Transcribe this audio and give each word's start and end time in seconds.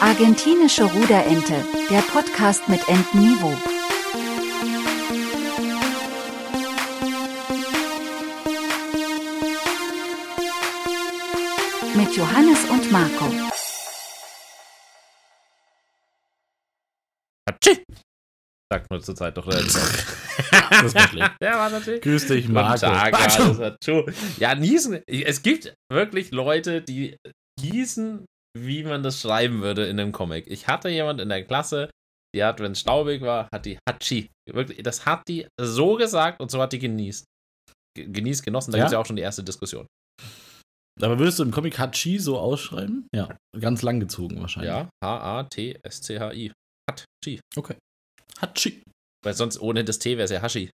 Argentinische 0.00 0.84
Ruderente, 0.84 1.54
der 1.90 2.00
Podcast 2.02 2.68
mit 2.68 2.80
Entenniveau. 2.88 3.54
Mit 11.96 12.16
Johannes 12.16 12.64
und 12.70 12.90
Marco. 12.92 13.26
Sagt 18.72 18.88
man 18.90 19.02
zurzeit 19.02 19.36
doch 19.36 19.46
relativ 19.48 19.74
oft. 19.76 20.70
Das 20.70 20.94
war 20.94 21.08
schlecht. 21.08 21.32
Ja, 21.42 21.58
war 21.58 21.70
natürlich. 21.70 22.00
Grüß 22.02 22.26
dich, 22.28 22.48
Marco. 22.48 22.78
Tag, 22.78 23.32
schon- 23.84 24.14
ja, 24.38 24.54
niesen. 24.54 25.02
Es 25.06 25.42
gibt 25.42 25.74
wirklich 25.92 26.30
Leute, 26.30 26.80
die 26.80 27.16
niesen, 27.60 28.26
wie 28.58 28.82
man 28.82 29.02
das 29.02 29.20
schreiben 29.20 29.62
würde 29.62 29.86
in 29.86 29.98
einem 30.00 30.12
Comic. 30.12 30.46
Ich 30.48 30.66
hatte 30.66 30.88
jemand 30.88 31.20
in 31.20 31.28
der 31.28 31.44
Klasse, 31.44 31.90
die 32.34 32.44
hat, 32.44 32.60
wenn 32.60 32.72
es 32.72 32.80
staubig 32.80 33.22
war, 33.22 33.48
hat 33.52 33.66
die 33.66 33.78
Hatschi. 33.88 34.28
Wirklich, 34.50 34.82
das 34.82 35.06
hat 35.06 35.22
die 35.28 35.46
so 35.60 35.96
gesagt 35.96 36.40
und 36.40 36.50
so 36.50 36.60
hat 36.60 36.72
die 36.72 36.78
genießt. 36.78 37.24
Ge- 37.96 38.06
Genießt, 38.08 38.44
genossen, 38.44 38.72
da 38.72 38.78
Ja? 38.78 38.84
gibt 38.84 38.88
es 38.88 38.92
ja 38.92 38.98
auch 39.00 39.06
schon 39.06 39.16
die 39.16 39.22
erste 39.22 39.42
Diskussion. 39.44 39.86
Aber 41.02 41.18
würdest 41.18 41.38
du 41.38 41.44
im 41.44 41.50
Comic 41.50 41.78
Hachi 41.78 42.18
so 42.18 42.38
ausschreiben? 42.38 43.06
Ja. 43.14 43.36
Ganz 43.58 43.82
lang 43.82 44.00
gezogen 44.00 44.38
wahrscheinlich. 44.40 44.70
Ja, 44.70 44.88
H-A-T-S-C-H-I. 45.02 46.52
Hatschi. 46.90 47.40
Hachi. 48.40 48.82
Weil 49.24 49.34
sonst 49.34 49.58
ohne 49.60 49.84
das 49.84 49.98
T 49.98 50.16
wäre 50.16 50.24
es 50.24 50.30
ja 50.30 50.42
Hashi. 50.42 50.70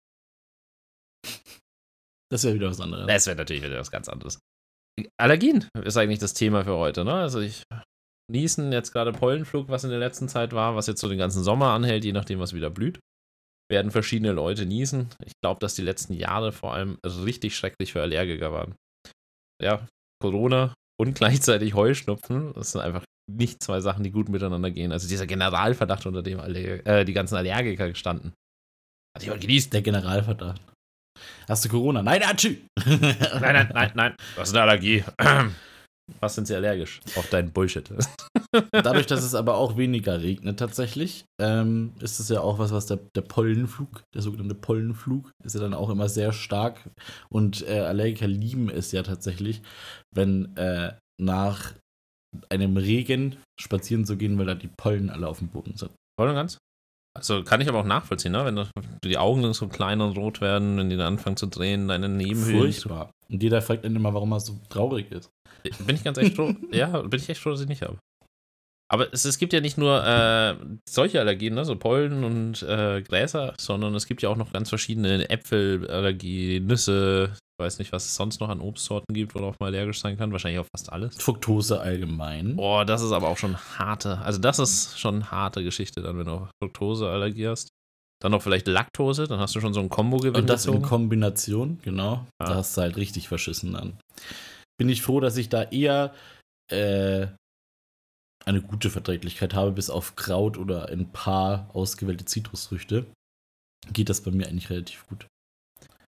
Das 2.30 2.44
wäre 2.44 2.54
wieder 2.54 2.68
was 2.70 2.80
anderes. 2.80 3.06
Das 3.06 3.26
wäre 3.26 3.36
natürlich 3.36 3.62
wieder 3.62 3.78
was 3.78 3.90
ganz 3.90 4.08
anderes. 4.08 4.38
Allergien 5.16 5.66
ist 5.84 5.96
eigentlich 5.96 6.18
das 6.18 6.34
Thema 6.34 6.64
für 6.64 6.76
heute, 6.76 7.04
ne? 7.04 7.14
Also 7.14 7.40
ich 7.40 7.62
niesen 8.30 8.72
jetzt 8.72 8.92
gerade 8.92 9.12
Pollenflug, 9.12 9.68
was 9.68 9.84
in 9.84 9.90
der 9.90 9.98
letzten 9.98 10.28
Zeit 10.28 10.52
war, 10.52 10.76
was 10.76 10.86
jetzt 10.86 11.00
so 11.00 11.08
den 11.08 11.18
ganzen 11.18 11.42
Sommer 11.42 11.72
anhält, 11.72 12.04
je 12.04 12.12
nachdem, 12.12 12.38
was 12.38 12.54
wieder 12.54 12.70
blüht. 12.70 13.00
Werden 13.70 13.90
verschiedene 13.90 14.32
Leute 14.32 14.66
niesen. 14.66 15.08
Ich 15.24 15.32
glaube, 15.42 15.60
dass 15.60 15.74
die 15.74 15.82
letzten 15.82 16.14
Jahre 16.14 16.52
vor 16.52 16.74
allem 16.74 16.98
richtig 17.04 17.56
schrecklich 17.56 17.92
für 17.92 18.02
Allergiker 18.02 18.52
waren. 18.52 18.74
Ja, 19.62 19.86
Corona 20.20 20.74
und 21.00 21.14
gleichzeitig 21.14 21.74
Heuschnupfen, 21.74 22.52
das 22.54 22.72
sind 22.72 22.80
einfach 22.80 23.04
nicht 23.30 23.62
zwei 23.62 23.80
Sachen, 23.80 24.02
die 24.02 24.10
gut 24.10 24.28
miteinander 24.28 24.70
gehen. 24.70 24.92
Also 24.92 25.08
dieser 25.08 25.26
Generalverdacht, 25.26 26.06
unter 26.06 26.22
dem 26.22 26.40
Aller 26.40 26.86
äh, 26.86 27.04
die 27.04 27.12
ganzen 27.12 27.36
Allergiker 27.36 27.88
gestanden. 27.88 28.32
Hat 29.16 29.22
jemand 29.22 29.40
genießt? 29.40 29.72
Der 29.72 29.82
Generalverdacht. 29.82 30.60
Hast 31.48 31.64
du 31.64 31.68
Corona? 31.68 32.02
Nein, 32.02 32.22
Hachi. 32.22 32.64
Nein, 32.86 33.00
nein, 33.40 33.70
nein, 33.74 33.92
nein. 33.94 34.14
Was 34.36 34.48
ist 34.48 34.54
eine 34.54 34.62
Allergie? 34.62 35.04
Was 36.18 36.34
sind 36.34 36.46
sie 36.46 36.56
allergisch? 36.56 37.00
Auf 37.16 37.28
deinen 37.30 37.52
Bullshit. 37.52 37.88
Dadurch, 38.72 39.06
dass 39.06 39.22
es 39.22 39.34
aber 39.34 39.56
auch 39.56 39.76
weniger 39.76 40.20
regnet 40.20 40.58
tatsächlich, 40.58 41.24
ähm, 41.40 41.92
ist 42.00 42.18
es 42.18 42.28
ja 42.28 42.40
auch 42.40 42.58
was, 42.58 42.72
was 42.72 42.86
der, 42.86 42.98
der 43.14 43.20
Pollenflug, 43.20 44.02
der 44.12 44.22
sogenannte 44.22 44.56
Pollenflug, 44.56 45.30
ist 45.44 45.54
ja 45.54 45.60
dann 45.60 45.74
auch 45.74 45.88
immer 45.88 46.08
sehr 46.08 46.32
stark. 46.32 46.90
Und 47.28 47.66
äh, 47.68 47.80
Allergiker 47.80 48.26
lieben 48.26 48.68
es 48.68 48.90
ja 48.90 49.02
tatsächlich, 49.02 49.62
wenn 50.12 50.56
äh, 50.56 50.94
nach 51.20 51.74
einem 52.48 52.76
Regen 52.76 53.36
spazieren 53.60 54.04
zu 54.04 54.16
gehen, 54.16 54.38
weil 54.38 54.46
da 54.46 54.54
die 54.54 54.70
Pollen 54.76 55.10
alle 55.10 55.28
auf 55.28 55.38
dem 55.38 55.48
Boden 55.48 55.76
sind. 55.76 55.92
Voll 56.18 56.28
und 56.28 56.34
ganz. 56.34 56.58
Also 57.16 57.42
kann 57.42 57.60
ich 57.60 57.68
aber 57.68 57.80
auch 57.80 57.86
nachvollziehen, 57.86 58.32
ne? 58.32 58.44
wenn 58.44 58.88
die 59.04 59.18
Augen 59.18 59.52
so 59.52 59.68
klein 59.68 60.00
und 60.00 60.16
rot 60.16 60.40
werden, 60.40 60.78
wenn 60.78 60.90
die 60.90 60.96
dann 60.96 61.14
anfangen 61.14 61.36
zu 61.36 61.46
drehen, 61.46 61.88
deine 61.88 62.08
Nebenhöhlen. 62.08 62.60
Furchtbar. 62.60 63.10
Und 63.28 63.42
jeder 63.42 63.60
fragt 63.62 63.84
dann 63.84 63.96
immer, 63.96 64.14
warum 64.14 64.32
er 64.32 64.40
so 64.40 64.58
traurig 64.68 65.10
ist. 65.10 65.30
Bin 65.86 65.96
ich 65.96 66.04
ganz 66.04 66.18
echt 66.18 66.36
froh. 66.36 66.54
ja, 66.72 67.02
bin 67.02 67.20
ich 67.20 67.28
echt 67.28 67.40
froh, 67.40 67.50
dass 67.50 67.60
ich 67.60 67.68
nicht 67.68 67.82
habe. 67.82 67.98
Aber 68.92 69.12
es, 69.12 69.24
es 69.24 69.38
gibt 69.38 69.52
ja 69.52 69.60
nicht 69.60 69.78
nur 69.78 70.04
äh, 70.04 70.56
solche 70.88 71.20
Allergien, 71.20 71.54
ne? 71.54 71.64
so 71.64 71.76
Pollen 71.76 72.24
und 72.24 72.62
äh, 72.62 73.02
Gräser, 73.02 73.54
sondern 73.58 73.94
es 73.94 74.06
gibt 74.06 74.22
ja 74.22 74.28
auch 74.28 74.36
noch 74.36 74.52
ganz 74.52 74.68
verschiedene 74.68 75.30
Äpfelallergie, 75.30 76.60
Nüsse, 76.60 77.36
weiß 77.60 77.78
nicht, 77.78 77.92
was 77.92 78.06
es 78.06 78.16
sonst 78.16 78.40
noch 78.40 78.48
an 78.48 78.60
Obstsorten 78.60 79.14
gibt, 79.14 79.34
worauf 79.34 79.60
man 79.60 79.68
allergisch 79.68 80.00
sein 80.00 80.18
kann. 80.18 80.32
Wahrscheinlich 80.32 80.60
auch 80.60 80.66
fast 80.74 80.92
alles. 80.92 81.16
Fructose 81.16 81.80
allgemein. 81.80 82.56
Boah, 82.56 82.84
das 82.84 83.02
ist 83.02 83.12
aber 83.12 83.28
auch 83.28 83.36
schon 83.38 83.56
harte. 83.78 84.18
Also, 84.18 84.40
das 84.40 84.58
ist 84.58 84.98
schon 84.98 85.30
harte 85.30 85.62
Geschichte, 85.62 86.02
dann, 86.02 86.18
wenn 86.18 86.26
du 86.26 86.48
Fructoseallergie 86.60 87.48
hast. 87.48 87.68
Dann 88.22 88.32
noch 88.32 88.42
vielleicht 88.42 88.66
Laktose, 88.66 89.26
dann 89.26 89.38
hast 89.38 89.54
du 89.54 89.60
schon 89.60 89.72
so 89.72 89.80
ein 89.80 89.88
Kombo-Gewinn. 89.88 90.42
Und 90.42 90.46
das 90.46 90.66
in. 90.66 90.82
Kombination, 90.82 91.78
genau. 91.82 92.26
Ja. 92.40 92.48
Da 92.48 92.54
hast 92.56 92.76
du 92.76 92.82
halt 92.82 92.96
richtig 92.96 93.28
verschissen 93.28 93.72
dann. 93.72 93.98
Bin 94.78 94.88
ich 94.88 95.02
froh, 95.02 95.20
dass 95.20 95.36
ich 95.36 95.48
da 95.48 95.62
eher 95.62 96.12
äh, 96.70 97.28
eine 98.44 98.62
gute 98.62 98.90
Verträglichkeit 98.90 99.54
habe, 99.54 99.72
bis 99.72 99.90
auf 99.90 100.16
Kraut 100.16 100.58
oder 100.58 100.88
ein 100.88 101.10
paar 101.12 101.70
ausgewählte 101.74 102.24
Zitrusfrüchte. 102.24 103.06
Geht 103.92 104.08
das 104.10 104.20
bei 104.22 104.30
mir 104.30 104.48
eigentlich 104.48 104.70
relativ 104.70 105.06
gut. 105.06 105.26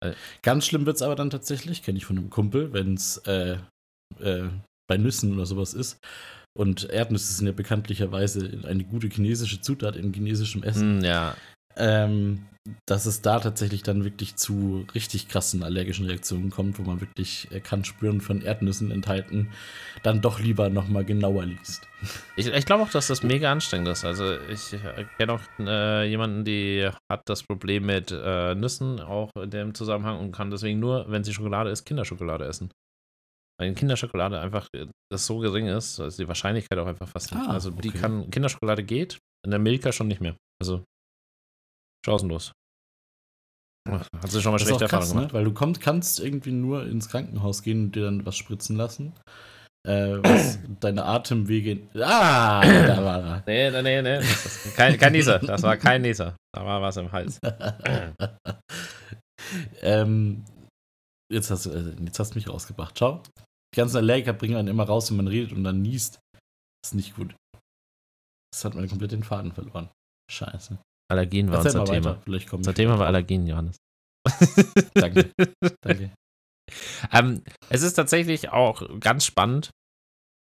Äh. 0.04 0.14
Ganz 0.42 0.66
schlimm 0.66 0.86
wird 0.86 0.98
es 0.98 1.02
aber 1.02 1.16
dann 1.16 1.30
tatsächlich, 1.30 1.84
kenne 1.84 1.98
ich 1.98 2.06
von 2.06 2.18
einem 2.18 2.30
Kumpel, 2.30 2.74
wenn 2.74 2.96
es 2.96 3.18
äh, 3.26 3.58
äh, 4.20 4.50
bei 4.88 4.98
Nüssen 4.98 5.34
oder 5.34 5.46
sowas 5.46 5.74
ist. 5.74 6.00
Und 6.56 6.90
Erdnüsse 6.90 7.34
sind 7.34 7.48
ja 7.48 7.54
bekanntlicherweise 7.54 8.60
eine 8.64 8.84
gute 8.84 9.08
chinesische 9.08 9.60
Zutat 9.62 9.96
in 9.96 10.14
chinesischem 10.14 10.62
Essen 10.62 10.98
Hm, 11.00 11.04
ja. 11.04 11.36
Ähm, 11.78 12.46
dass 12.86 13.06
es 13.06 13.22
da 13.22 13.40
tatsächlich 13.40 13.84
dann 13.84 14.06
wirklich 14.06 14.38
zu 14.38 14.86
richtig 14.96 15.28
krassen 15.28 15.64
allergischen 15.64 16.06
Reaktionen 16.06 16.50
kommt, 16.50 16.80
wo 16.80 16.84
man 16.84 17.02
wirklich 17.02 17.50
äh, 17.52 17.60
kann 17.60 17.84
spüren 17.84 18.22
von 18.22 18.42
Erdnüssen 18.42 18.90
enthalten, 18.90 19.50
dann 20.02 20.22
doch 20.22 20.40
lieber 20.40 20.70
nochmal 20.70 21.06
genauer 21.06 21.46
liest. 21.46 21.88
Ich, 22.36 22.48
ich 22.48 22.66
glaube 22.66 22.84
auch, 22.84 22.90
dass 22.90 23.08
das 23.08 23.24
mega 23.24 23.50
anstrengend 23.52 23.88
ist. 23.88 24.04
Also, 24.04 24.38
ich 24.50 24.74
äh, 24.74 25.06
kenne 25.18 25.34
auch 25.34 25.42
äh, 25.60 26.10
jemanden, 26.10 26.44
die 26.44 26.90
hat 27.10 27.22
das 27.28 27.44
Problem 27.44 27.86
mit 27.86 28.12
äh, 28.12 28.56
Nüssen, 28.56 29.00
auch 29.00 29.30
in 29.42 29.52
dem 29.52 29.74
Zusammenhang, 29.74 30.20
und 30.20 30.32
kann 30.32 30.50
deswegen 30.50 30.80
nur, 30.80 31.06
wenn 31.10 31.24
sie 31.24 31.32
Schokolade 31.32 31.70
isst, 31.70 31.86
Kinderschokolade 31.86 32.46
essen. 32.46 32.72
Weil 33.58 33.70
in 33.70 33.76
Kinderschokolade 33.76 34.40
einfach 34.40 34.68
äh, 34.76 34.88
das 35.10 35.28
so 35.28 35.38
gering 35.40 35.68
ist, 35.68 36.00
also 36.00 36.24
die 36.24 36.28
Wahrscheinlichkeit 36.28 36.78
auch 36.80 36.88
einfach 36.88 37.08
fast 37.08 37.34
nicht. 37.34 37.48
Ah, 37.48 37.54
also, 37.54 37.70
die 37.70 37.90
okay. 37.90 38.00
kann, 38.00 38.30
Kinderschokolade 38.32 38.84
geht, 38.84 39.20
in 39.46 39.52
der 39.52 39.60
Milka 39.60 39.92
schon 39.92 40.08
nicht 40.08 40.20
mehr. 40.20 40.36
Also, 40.60 40.84
chancenlos. 42.06 42.52
Hat 43.90 44.32
sie 44.32 44.42
schon 44.42 44.52
mal 44.54 44.58
Das 44.60 44.68
schlechte 44.68 44.86
krass, 44.86 45.10
Erfahrungen 45.10 45.16
ne? 45.16 45.22
gemacht? 45.22 45.34
weil 45.34 45.44
du 45.44 45.54
kommst, 45.54 45.82
kannst 45.82 46.20
irgendwie 46.20 46.52
nur 46.52 46.86
ins 46.86 47.10
Krankenhaus 47.10 47.64
gehen 47.64 47.86
und 47.86 47.96
dir 47.96 48.06
dann 48.06 48.26
was 48.26 48.38
spritzen 48.38 48.78
lassen, 48.78 49.14
äh, 49.86 50.18
was 50.24 50.60
deine 50.80 51.04
Atemwege... 51.06 51.88
Ah, 51.96 52.62
da 52.62 53.04
war 53.04 53.24
er. 53.24 53.44
Nee, 53.46 53.72
nee, 53.82 54.02
nee, 54.02 54.20
nee. 54.20 54.26
Kein, 54.76 54.98
kein 54.98 55.12
Nieser. 55.12 55.40
Das 55.40 55.62
war 55.64 55.76
kein 55.78 56.02
Nieser. 56.02 56.36
Da 56.56 56.66
war 56.66 56.82
was 56.82 56.98
im 56.98 57.12
Hals. 57.12 57.40
ähm, 59.82 60.44
jetzt, 61.32 61.52
hast, 61.52 61.66
du- 61.66 61.72
äh, 61.72 61.96
jetzt 62.06 62.20
hast 62.20 62.32
du 62.32 62.36
mich 62.36 62.48
rausgebracht. 62.50 62.98
Ciao. 62.98 63.22
Die 63.74 63.78
ganzen 63.80 63.98
Allergiker 63.98 64.34
bringen 64.34 64.56
einen 64.56 64.68
immer 64.70 64.84
raus, 64.86 65.10
wenn 65.10 65.18
man 65.18 65.28
redet 65.28 65.52
und 65.52 65.64
dann 65.64 65.82
niest. 65.82 66.20
Das 66.84 66.92
ist 66.92 66.96
nicht 66.96 67.16
gut. 67.16 67.36
Das 68.54 68.66
hat 68.66 68.76
man 68.76 68.88
komplett 68.88 69.12
den 69.12 69.24
Faden 69.24 69.52
verloren. 69.52 69.90
Scheiße. 70.32 70.78
Allergien 71.12 71.52
war 71.52 71.64
Erzähl 71.64 71.80
unser 71.80 71.94
Thema. 71.94 72.22
Vielleicht 72.24 72.50
kommen 72.50 72.62
Unser 72.62 72.74
Thema 72.74 73.00
war 73.00 73.08
Allergien, 73.08 73.46
Johannes. 73.46 73.78
Danke. 74.94 75.32
Danke. 75.82 76.12
ähm, 77.12 77.44
es 77.70 77.82
ist 77.82 77.94
tatsächlich 77.94 78.50
auch 78.50 79.00
ganz 79.00 79.26
spannend 79.26 79.72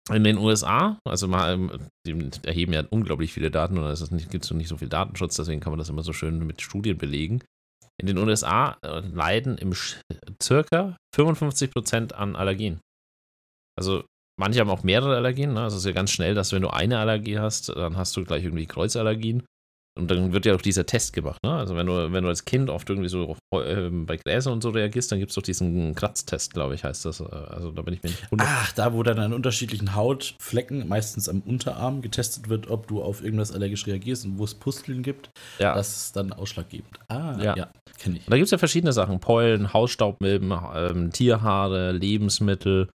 in 0.09 0.23
den 0.23 0.37
USA. 0.37 0.97
Also 1.05 1.27
mal, 1.27 1.53
ähm, 1.53 1.89
die 2.05 2.29
erheben 2.43 2.73
ja 2.73 2.83
unglaublich 2.89 3.33
viele 3.33 3.51
Daten 3.51 3.77
und 3.77 3.85
es 3.85 4.09
gibt 4.29 4.45
so 4.45 4.55
nicht 4.55 4.67
so 4.67 4.77
viel 4.77 4.89
Datenschutz, 4.89 5.35
deswegen 5.35 5.61
kann 5.61 5.71
man 5.71 5.79
das 5.79 5.89
immer 5.89 6.03
so 6.03 6.13
schön 6.13 6.45
mit 6.45 6.61
Studien 6.61 6.97
belegen. 6.97 7.43
In 7.99 8.07
den 8.07 8.17
USA 8.17 8.77
äh, 8.83 8.99
leiden 8.99 9.57
im 9.57 9.73
Sch 9.73 9.99
circa 10.41 10.97
55% 11.15 12.13
an 12.13 12.35
Allergien. 12.35 12.79
Also 13.77 14.03
manche 14.39 14.59
haben 14.59 14.69
auch 14.69 14.83
mehrere 14.83 15.15
Allergien. 15.15 15.53
Ne? 15.53 15.61
Also 15.61 15.77
es 15.77 15.83
ist 15.83 15.87
ja 15.87 15.93
ganz 15.93 16.11
schnell, 16.11 16.33
dass 16.33 16.51
wenn 16.51 16.63
du 16.63 16.69
eine 16.69 16.97
Allergie 16.97 17.37
hast, 17.37 17.69
dann 17.69 17.97
hast 17.97 18.15
du 18.17 18.23
gleich 18.23 18.43
irgendwie 18.43 18.65
Kreuzallergien. 18.65 19.43
Und 19.99 20.09
dann 20.09 20.31
wird 20.31 20.45
ja 20.45 20.55
auch 20.55 20.61
dieser 20.61 20.85
Test 20.85 21.11
gemacht, 21.11 21.39
ne? 21.43 21.51
Also 21.53 21.75
wenn 21.75 21.85
du, 21.85 22.13
wenn 22.13 22.23
du 22.23 22.29
als 22.29 22.45
Kind 22.45 22.69
oft 22.69 22.89
irgendwie 22.89 23.09
so 23.09 23.35
ähm, 23.53 24.05
bei 24.05 24.15
Gräsern 24.15 24.53
und 24.53 24.63
so 24.63 24.69
reagierst, 24.69 25.11
dann 25.11 25.19
gibt 25.19 25.31
es 25.31 25.35
doch 25.35 25.41
diesen 25.41 25.93
Kratztest, 25.95 26.53
glaube 26.53 26.75
ich, 26.75 26.85
heißt 26.85 27.03
das. 27.03 27.21
Also 27.21 27.71
da 27.71 27.81
bin 27.81 27.95
ich 27.95 28.01
mir 28.01 28.09
nicht 28.09 28.31
wundert. 28.31 28.47
Ach, 28.49 28.71
da, 28.71 28.93
wo 28.93 29.03
dann 29.03 29.19
an 29.19 29.33
unterschiedlichen 29.33 29.93
Hautflecken, 29.93 30.87
meistens 30.87 31.27
am 31.27 31.41
Unterarm, 31.41 32.01
getestet 32.01 32.47
wird, 32.47 32.69
ob 32.69 32.87
du 32.87 33.03
auf 33.03 33.21
irgendwas 33.21 33.51
allergisch 33.51 33.85
reagierst 33.85 34.23
und 34.25 34.37
wo 34.37 34.45
es 34.45 34.55
Pusteln 34.55 35.03
gibt. 35.03 35.29
ja. 35.59 35.75
Das 35.75 36.05
ist 36.05 36.15
dann 36.15 36.31
ausschlaggebend. 36.31 36.97
Ah, 37.09 37.35
Ja. 37.41 37.57
ja, 37.57 37.67
kenne 37.99 38.15
ich. 38.17 38.25
Und 38.27 38.31
da 38.31 38.37
gibt 38.37 38.45
es 38.45 38.51
ja 38.51 38.57
verschiedene 38.57 38.93
Sachen: 38.93 39.19
Pollen, 39.19 39.73
Hausstaubmilben, 39.73 40.53
ähm, 40.73 41.11
Tierhaare, 41.11 41.91
Lebensmittel. 41.91 42.87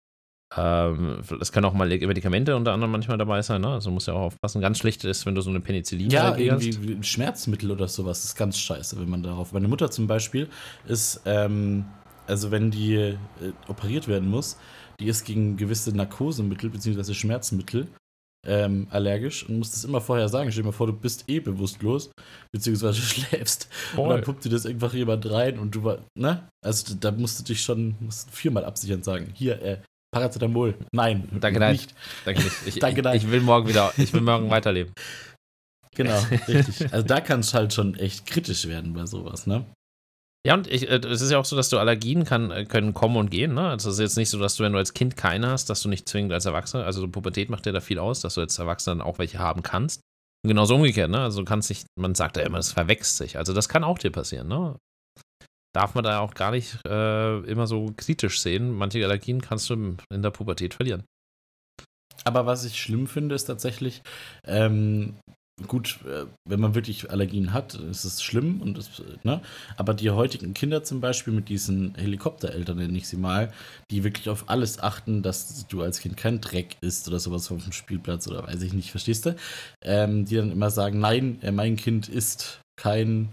Ähm, 0.56 1.18
es 1.40 1.52
können 1.52 1.66
auch 1.66 1.74
mal 1.74 1.86
Medikamente 1.88 2.56
unter 2.56 2.72
anderem 2.72 2.90
manchmal 2.92 3.18
dabei 3.18 3.42
sein, 3.42 3.60
ne? 3.60 3.68
Also 3.68 3.90
muss 3.90 4.06
ja 4.06 4.14
auch 4.14 4.22
aufpassen. 4.22 4.60
Ganz 4.60 4.78
schlecht 4.78 5.04
ist, 5.04 5.26
wenn 5.26 5.34
du 5.34 5.42
so 5.42 5.50
eine 5.50 5.60
Penicillin 5.60 6.10
Ja, 6.10 6.36
irgendwie 6.36 6.80
wie 6.82 7.02
Schmerzmittel 7.02 7.70
oder 7.70 7.88
sowas 7.88 8.24
ist 8.24 8.36
ganz 8.36 8.58
scheiße, 8.58 8.98
wenn 8.98 9.08
man 9.08 9.22
darauf. 9.22 9.52
Meine 9.52 9.68
Mutter 9.68 9.90
zum 9.90 10.06
Beispiel 10.06 10.48
ist, 10.86 11.20
ähm, 11.26 11.84
also 12.26 12.50
wenn 12.50 12.70
die 12.70 12.94
äh, 12.94 13.16
operiert 13.68 14.08
werden 14.08 14.30
muss, 14.30 14.56
die 14.98 15.06
ist 15.08 15.24
gegen 15.24 15.56
gewisse 15.56 15.94
Narkosemittel 15.94 16.70
bzw. 16.70 17.12
Schmerzmittel 17.12 17.88
ähm, 18.46 18.86
allergisch 18.90 19.46
und 19.48 19.58
musst 19.58 19.74
es 19.74 19.84
immer 19.84 20.00
vorher 20.00 20.28
sagen. 20.28 20.50
Stell 20.50 20.62
dir 20.62 20.68
mal 20.68 20.72
vor, 20.72 20.86
du 20.86 20.92
bist 20.92 21.24
eh 21.28 21.40
bewusstlos, 21.40 22.10
beziehungsweise 22.52 23.00
schläfst. 23.02 23.68
Voll. 23.70 24.04
Und 24.04 24.10
dann 24.10 24.22
puppt 24.22 24.44
dir 24.44 24.50
das 24.50 24.64
einfach 24.64 24.94
jemand 24.94 25.30
rein 25.30 25.58
und 25.58 25.74
du 25.74 25.84
war, 25.84 25.98
ne? 26.16 26.48
Also 26.64 26.94
da 26.98 27.10
musst 27.10 27.40
du 27.40 27.44
dich 27.44 27.60
schon 27.62 27.96
musst 28.00 28.30
viermal 28.30 28.64
absichern 28.64 29.02
sagen. 29.02 29.30
Hier, 29.34 29.60
äh, 29.62 29.78
Paracetamol. 30.12 30.74
Nein. 30.92 31.28
Danke, 31.40 31.60
nein. 31.60 31.72
nicht. 31.72 31.94
Danke 32.24 32.42
nicht. 32.42 32.56
Ich, 32.66 32.78
Danke, 32.78 33.02
nein. 33.02 33.16
ich 33.16 33.30
will 33.30 33.40
morgen 33.40 33.68
wieder, 33.68 33.92
ich 33.96 34.12
will 34.12 34.20
morgen 34.22 34.50
weiterleben. 34.50 34.92
Genau, 35.94 36.18
richtig. 36.48 36.92
Also 36.92 37.06
da 37.06 37.20
kann 37.20 37.40
es 37.40 37.54
halt 37.54 37.72
schon 37.72 37.94
echt 37.96 38.26
kritisch 38.26 38.66
werden 38.66 38.92
bei 38.92 39.06
sowas, 39.06 39.46
ne? 39.46 39.64
Ja, 40.46 40.54
und 40.54 40.68
ich, 40.68 40.88
äh, 40.88 40.98
es 40.98 41.22
ist 41.22 41.32
ja 41.32 41.38
auch 41.38 41.44
so, 41.44 41.56
dass 41.56 41.70
du 41.70 41.78
Allergien 41.78 42.24
kann, 42.24 42.52
äh, 42.52 42.64
können 42.66 42.94
kommen 42.94 43.16
und 43.16 43.32
gehen. 43.32 43.54
Ne? 43.54 43.68
Also 43.68 43.90
es 43.90 43.96
ist 43.96 44.00
jetzt 44.00 44.16
nicht 44.16 44.30
so, 44.30 44.38
dass 44.38 44.54
du, 44.54 44.62
wenn 44.62 44.72
du 44.72 44.78
als 44.78 44.94
Kind 44.94 45.16
keine 45.16 45.48
hast, 45.48 45.68
dass 45.70 45.82
du 45.82 45.88
nicht 45.88 46.08
zwingend 46.08 46.32
als 46.32 46.44
Erwachsener, 46.44 46.84
also 46.84 47.00
so 47.00 47.08
Pubertät 47.08 47.50
macht 47.50 47.66
dir 47.66 47.72
da 47.72 47.80
viel 47.80 47.98
aus, 47.98 48.20
dass 48.20 48.34
du 48.34 48.42
als 48.42 48.56
Erwachsener 48.56 48.96
dann 48.96 49.06
auch 49.06 49.18
welche 49.18 49.40
haben 49.40 49.64
kannst. 49.64 50.02
Und 50.44 50.48
genauso 50.48 50.76
umgekehrt, 50.76 51.10
ne? 51.10 51.18
Also 51.18 51.40
du 51.40 51.44
kannst 51.44 51.68
nicht, 51.68 51.86
man 51.98 52.14
sagt 52.14 52.36
ja 52.36 52.44
immer, 52.44 52.58
das 52.58 52.70
verwächst 52.70 53.16
sich. 53.16 53.38
Also 53.38 53.54
das 53.54 53.68
kann 53.68 53.82
auch 53.82 53.98
dir 53.98 54.12
passieren, 54.12 54.46
ne? 54.46 54.76
Darf 55.76 55.94
man 55.94 56.04
da 56.04 56.20
auch 56.20 56.32
gar 56.32 56.52
nicht 56.52 56.78
äh, 56.86 57.38
immer 57.40 57.66
so 57.66 57.92
kritisch 57.98 58.40
sehen. 58.40 58.72
Manche 58.72 59.04
Allergien 59.04 59.42
kannst 59.42 59.68
du 59.68 59.74
in 60.10 60.22
der 60.22 60.30
Pubertät 60.30 60.72
verlieren. 60.72 61.04
Aber 62.24 62.46
was 62.46 62.64
ich 62.64 62.80
schlimm 62.80 63.06
finde, 63.06 63.34
ist 63.34 63.44
tatsächlich, 63.44 64.00
ähm, 64.46 65.16
gut, 65.66 65.98
äh, 66.06 66.24
wenn 66.48 66.60
man 66.60 66.74
wirklich 66.74 67.10
Allergien 67.10 67.52
hat, 67.52 67.74
ist 67.74 68.04
es 68.04 68.22
schlimm 68.22 68.62
und 68.62 68.78
das, 68.78 69.02
ne? 69.22 69.42
Aber 69.76 69.92
die 69.92 70.10
heutigen 70.10 70.54
Kinder 70.54 70.82
zum 70.82 71.02
Beispiel 71.02 71.34
mit 71.34 71.50
diesen 71.50 71.94
Helikoptereltern, 71.96 72.78
nenne 72.78 72.96
ich 72.96 73.06
sie 73.06 73.18
mal, 73.18 73.52
die 73.90 74.02
wirklich 74.02 74.30
auf 74.30 74.48
alles 74.48 74.82
achten, 74.82 75.20
dass 75.20 75.66
du 75.66 75.82
als 75.82 76.00
Kind 76.00 76.16
kein 76.16 76.40
Dreck 76.40 76.78
isst 76.80 77.06
oder 77.06 77.18
sowas 77.18 77.52
auf 77.52 77.62
dem 77.62 77.72
Spielplatz 77.72 78.26
oder 78.28 78.46
weiß 78.46 78.62
ich 78.62 78.72
nicht, 78.72 78.90
verstehst 78.90 79.26
du? 79.26 79.36
Ähm, 79.82 80.24
die 80.24 80.36
dann 80.36 80.52
immer 80.52 80.70
sagen, 80.70 81.00
nein, 81.00 81.38
äh, 81.42 81.52
mein 81.52 81.76
Kind 81.76 82.08
isst 82.08 82.62
kein 82.80 83.28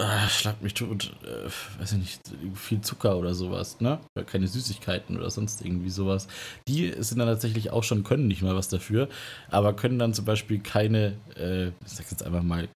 Ah, 0.00 0.28
schlag 0.28 0.60
mich 0.60 0.74
tot, 0.74 1.12
äh, 1.22 1.48
weiß 1.78 1.92
ich 1.92 1.98
nicht, 1.98 2.20
viel 2.56 2.80
Zucker 2.80 3.16
oder 3.16 3.32
sowas, 3.32 3.80
ne? 3.80 4.00
Oder 4.16 4.24
keine 4.24 4.48
Süßigkeiten 4.48 5.16
oder 5.16 5.30
sonst 5.30 5.64
irgendwie 5.64 5.90
sowas. 5.90 6.26
Die 6.66 6.92
sind 6.98 7.18
dann 7.20 7.28
tatsächlich 7.28 7.70
auch 7.70 7.84
schon, 7.84 8.02
können 8.02 8.26
nicht 8.26 8.42
mal 8.42 8.56
was 8.56 8.68
dafür, 8.68 9.08
aber 9.50 9.72
können 9.76 10.00
dann 10.00 10.12
zum 10.12 10.24
Beispiel 10.24 10.58
keine, 10.58 11.16
äh, 11.36 11.68
ich 11.68 11.92
sag's 11.92 12.10
jetzt 12.10 12.24
einfach 12.24 12.42
mal, 12.42 12.68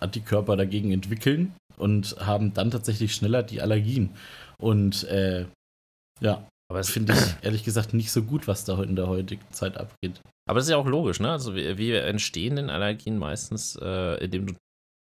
Antikörper 0.00 0.56
dagegen 0.56 0.92
entwickeln 0.92 1.54
und 1.76 2.16
haben 2.20 2.52
dann 2.54 2.70
tatsächlich 2.70 3.14
schneller 3.14 3.42
die 3.42 3.62
Allergien. 3.62 4.10
Und 4.58 5.04
äh, 5.04 5.46
ja, 6.20 6.46
Aber 6.70 6.80
das 6.80 6.88
es 6.88 6.92
finde 6.94 7.14
ich 7.14 7.18
ehrlich 7.42 7.64
gesagt 7.64 7.94
nicht 7.94 8.12
so 8.12 8.22
gut, 8.22 8.48
was 8.48 8.64
da 8.64 8.82
in 8.82 8.96
der 8.96 9.08
heutigen 9.08 9.44
Zeit 9.52 9.78
abgeht. 9.78 10.20
Aber 10.48 10.58
das 10.58 10.66
ist 10.66 10.70
ja 10.70 10.76
auch 10.76 10.86
logisch, 10.86 11.20
ne? 11.20 11.30
Also 11.30 11.54
wie, 11.54 11.78
wie 11.78 11.92
entstehen 11.92 12.56
denn 12.56 12.70
Allergien 12.70 13.18
meistens, 13.18 13.76
äh, 13.80 14.24
indem 14.24 14.46
du 14.46 14.54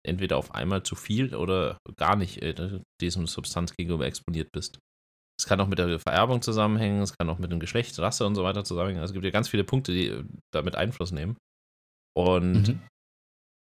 entweder 0.06 0.36
auf 0.36 0.54
einmal 0.54 0.82
zu 0.82 0.94
viel 0.94 1.34
oder 1.34 1.78
gar 1.96 2.16
nicht 2.16 2.42
äh, 2.42 2.80
diesem 3.00 3.26
Substanz 3.26 3.74
gegenüber 3.76 4.06
exponiert 4.06 4.48
bist. 4.52 4.78
Es 5.38 5.46
kann 5.46 5.60
auch 5.60 5.68
mit 5.68 5.78
der 5.78 5.98
Vererbung 5.98 6.42
zusammenhängen, 6.42 7.00
es 7.00 7.16
kann 7.16 7.28
auch 7.30 7.38
mit 7.38 7.50
dem 7.50 7.60
Geschlecht, 7.60 7.98
Rasse 7.98 8.26
und 8.26 8.34
so 8.34 8.44
weiter 8.44 8.62
zusammenhängen. 8.64 9.00
Also 9.00 9.12
es 9.12 9.14
gibt 9.14 9.24
ja 9.24 9.30
ganz 9.30 9.48
viele 9.48 9.64
Punkte, 9.64 9.92
die 9.92 10.08
äh, 10.08 10.24
damit 10.52 10.76
Einfluss 10.76 11.12
nehmen. 11.12 11.36
Und 12.16 12.68
Mhm. 12.68 12.80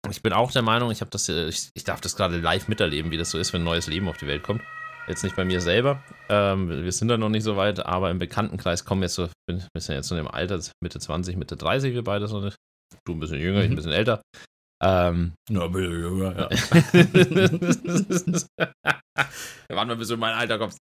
ich 0.09 0.21
bin 0.21 0.33
auch 0.33 0.51
der 0.51 0.61
Meinung, 0.61 0.91
ich 0.91 1.01
habe 1.01 1.11
das, 1.11 1.27
äh, 1.29 1.47
ich, 1.47 1.69
ich 1.75 1.83
darf 1.83 1.99
das 2.01 2.15
gerade 2.15 2.37
live 2.39 2.67
miterleben, 2.67 3.11
wie 3.11 3.17
das 3.17 3.31
so 3.31 3.37
ist, 3.37 3.53
wenn 3.53 3.61
ein 3.61 3.65
neues 3.65 3.87
Leben 3.87 4.07
auf 4.07 4.17
die 4.17 4.27
Welt 4.27 4.43
kommt. 4.43 4.61
Jetzt 5.07 5.23
nicht 5.23 5.35
bei 5.35 5.45
mir 5.45 5.61
selber, 5.61 6.03
ähm, 6.29 6.69
wir 6.83 6.91
sind 6.91 7.09
da 7.09 7.17
noch 7.17 7.29
nicht 7.29 7.43
so 7.43 7.57
weit, 7.57 7.85
aber 7.85 8.09
im 8.09 8.17
Bekanntenkreis 8.17 8.85
kommen 8.85 9.03
jetzt 9.03 9.13
so, 9.15 9.29
bin, 9.47 9.63
wir 9.75 9.81
sind 9.81 9.93
jetzt 9.95 10.07
so 10.07 10.17
im 10.17 10.27
Alter, 10.27 10.59
Mitte 10.81 10.99
20, 10.99 11.37
Mitte 11.37 11.55
30, 11.57 11.93
wir 11.93 12.03
beide 12.03 12.27
so, 12.27 12.41
du 12.41 13.13
ein 13.13 13.19
bisschen 13.19 13.39
jünger, 13.39 13.59
ich 13.59 13.65
ein 13.65 13.71
Mhm. 13.71 13.75
bisschen 13.75 13.91
älter. 13.91 14.21
Ähm, 14.83 15.33
Ja, 15.49 15.65
ja. 15.65 16.49
Wann 19.69 19.87
mal 19.87 19.95
bis 19.97 20.09
du 20.09 20.13
in 20.15 20.19
mein 20.19 20.33
Alter 20.33 20.57
kommst. 20.59 20.77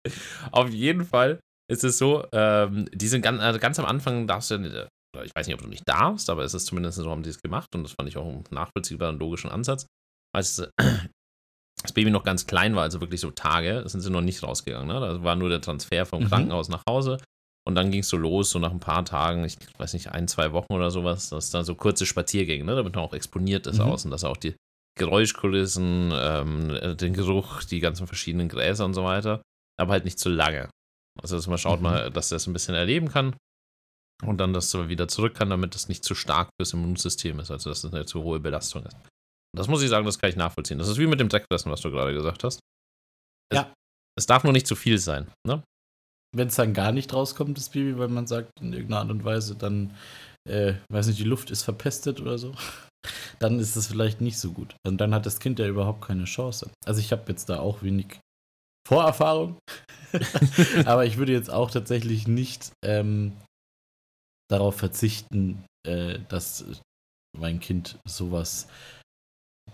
Auf 0.51 0.69
jeden 0.69 1.05
Fall 1.05 1.39
ist 1.69 1.83
es 1.83 1.97
so, 1.97 2.25
ähm, 2.31 2.87
die 2.93 3.07
sind 3.07 3.21
ganz, 3.21 3.41
also 3.41 3.59
ganz 3.59 3.79
am 3.79 3.85
Anfang 3.85 4.27
darfst 4.27 4.51
du, 4.51 4.89
ich 5.23 5.31
weiß 5.35 5.47
nicht, 5.47 5.55
ob 5.55 5.61
du 5.61 5.67
nicht 5.67 5.87
darfst, 5.87 6.29
aber 6.29 6.43
es 6.43 6.53
ist 6.53 6.65
zumindest 6.67 6.97
so, 6.97 7.09
haben 7.09 7.23
die 7.23 7.29
es 7.29 7.41
gemacht 7.41 7.67
und 7.75 7.83
das 7.83 7.93
fand 7.93 8.07
ich 8.09 8.17
auch 8.17 8.27
einen 8.27 8.43
nachvollziehbaren, 8.51 9.19
logischen 9.19 9.49
Ansatz. 9.49 9.85
Als 10.35 10.67
das 11.81 11.93
Baby 11.93 12.11
noch 12.11 12.23
ganz 12.23 12.45
klein 12.47 12.75
war, 12.75 12.83
also 12.83 13.01
wirklich 13.01 13.21
so 13.21 13.31
Tage, 13.31 13.83
sind 13.87 14.01
sie 14.01 14.09
noch 14.11 14.21
nicht 14.21 14.43
rausgegangen. 14.43 14.87
Ne? 14.87 14.99
Da 14.99 15.23
war 15.23 15.35
nur 15.35 15.49
der 15.49 15.61
Transfer 15.61 16.05
vom 16.05 16.23
Mhm. 16.23 16.27
Krankenhaus 16.29 16.69
nach 16.69 16.83
Hause 16.87 17.17
und 17.67 17.75
dann 17.75 17.91
ging 17.91 18.01
es 18.01 18.09
so 18.09 18.17
los, 18.17 18.49
so 18.51 18.59
nach 18.59 18.71
ein 18.71 18.79
paar 18.79 19.05
Tagen, 19.05 19.43
ich 19.45 19.57
weiß 19.77 19.93
nicht, 19.93 20.11
ein, 20.11 20.27
zwei 20.27 20.51
Wochen 20.53 20.73
oder 20.73 20.89
sowas, 20.91 21.29
dass 21.29 21.49
da 21.51 21.63
so 21.63 21.75
kurze 21.75 22.05
Spaziergänge, 22.05 22.63
ne? 22.63 22.75
damit 22.75 22.95
man 22.95 23.03
auch 23.03 23.13
exponiert 23.13 23.67
ist 23.67 23.77
Mhm. 23.79 23.85
außen, 23.85 24.11
dass 24.11 24.23
auch 24.23 24.37
die 24.37 24.55
Geräuschkulissen, 24.97 26.11
ähm, 26.13 26.69
äh, 26.71 26.95
den 26.95 27.13
Geruch, 27.13 27.63
die 27.63 27.79
ganzen 27.79 28.07
verschiedenen 28.07 28.49
Gräser 28.49 28.85
und 28.85 28.93
so 28.93 29.03
weiter, 29.03 29.41
aber 29.79 29.93
halt 29.93 30.05
nicht 30.05 30.19
zu 30.19 30.29
lange. 30.29 30.69
Also, 31.21 31.35
dass 31.35 31.47
man 31.47 31.57
schaut 31.57 31.79
Mhm. 31.79 31.83
mal, 31.83 32.11
dass 32.11 32.31
er 32.31 32.37
es 32.37 32.47
ein 32.47 32.53
bisschen 32.53 32.75
erleben 32.75 33.09
kann 33.09 33.35
und 34.23 34.37
dann, 34.39 34.53
dass 34.53 34.73
er 34.73 34.89
wieder 34.89 35.07
zurück 35.07 35.35
kann, 35.35 35.49
damit 35.49 35.75
es 35.75 35.89
nicht 35.89 36.03
zu 36.03 36.15
stark 36.15 36.49
fürs 36.59 36.73
Immunsystem 36.73 37.39
ist, 37.39 37.51
also 37.51 37.69
dass 37.69 37.83
es 37.83 37.93
eine 37.93 38.05
zu 38.05 38.23
hohe 38.23 38.39
Belastung 38.39 38.83
ist. 38.85 38.97
Das 39.55 39.67
muss 39.67 39.81
ich 39.81 39.89
sagen, 39.89 40.05
das 40.05 40.19
kann 40.19 40.29
ich 40.29 40.35
nachvollziehen. 40.35 40.77
Das 40.77 40.87
ist 40.87 40.97
wie 40.97 41.07
mit 41.07 41.19
dem 41.19 41.27
Dreckfressen, 41.29 41.71
was 41.71 41.81
du 41.81 41.89
gerade 41.91 42.13
gesagt 42.13 42.43
hast. 42.43 42.59
Es, 43.51 43.57
Ja. 43.57 43.73
Es 44.17 44.25
darf 44.25 44.43
nur 44.43 44.53
nicht 44.53 44.67
zu 44.67 44.75
viel 44.75 44.97
sein, 44.97 45.31
ne? 45.47 45.63
Wenn 46.35 46.47
es 46.47 46.55
dann 46.55 46.73
gar 46.73 46.91
nicht 46.91 47.13
rauskommt, 47.13 47.57
das 47.57 47.69
Baby, 47.69 47.97
weil 47.97 48.07
man 48.07 48.27
sagt, 48.27 48.51
in 48.61 48.73
irgendeiner 48.73 49.01
Art 49.01 49.11
und 49.11 49.23
Weise, 49.23 49.55
dann, 49.55 49.95
äh, 50.47 50.73
weiß 50.89 51.07
nicht, 51.07 51.19
die 51.19 51.23
Luft 51.23 51.51
ist 51.51 51.63
verpestet 51.63 52.21
oder 52.21 52.37
so, 52.37 52.53
dann 53.39 53.59
ist 53.59 53.75
es 53.75 53.87
vielleicht 53.87 54.21
nicht 54.21 54.37
so 54.37 54.51
gut. 54.51 54.75
Und 54.85 54.99
dann 55.01 55.13
hat 55.13 55.25
das 55.25 55.39
Kind 55.39 55.59
ja 55.59 55.67
überhaupt 55.67 56.05
keine 56.05 56.25
Chance. 56.25 56.69
Also 56.85 56.99
ich 56.99 57.11
habe 57.11 57.23
jetzt 57.29 57.49
da 57.49 57.59
auch 57.59 57.81
wenig 57.81 58.19
Vorerfahrung, 58.87 59.57
aber 60.85 61.05
ich 61.05 61.17
würde 61.17 61.31
jetzt 61.31 61.51
auch 61.51 61.69
tatsächlich 61.69 62.27
nicht 62.27 62.71
ähm, 62.83 63.33
darauf 64.49 64.75
verzichten, 64.75 65.63
äh, 65.85 66.19
dass 66.27 66.65
mein 67.37 67.59
Kind 67.59 67.99
sowas 68.07 68.67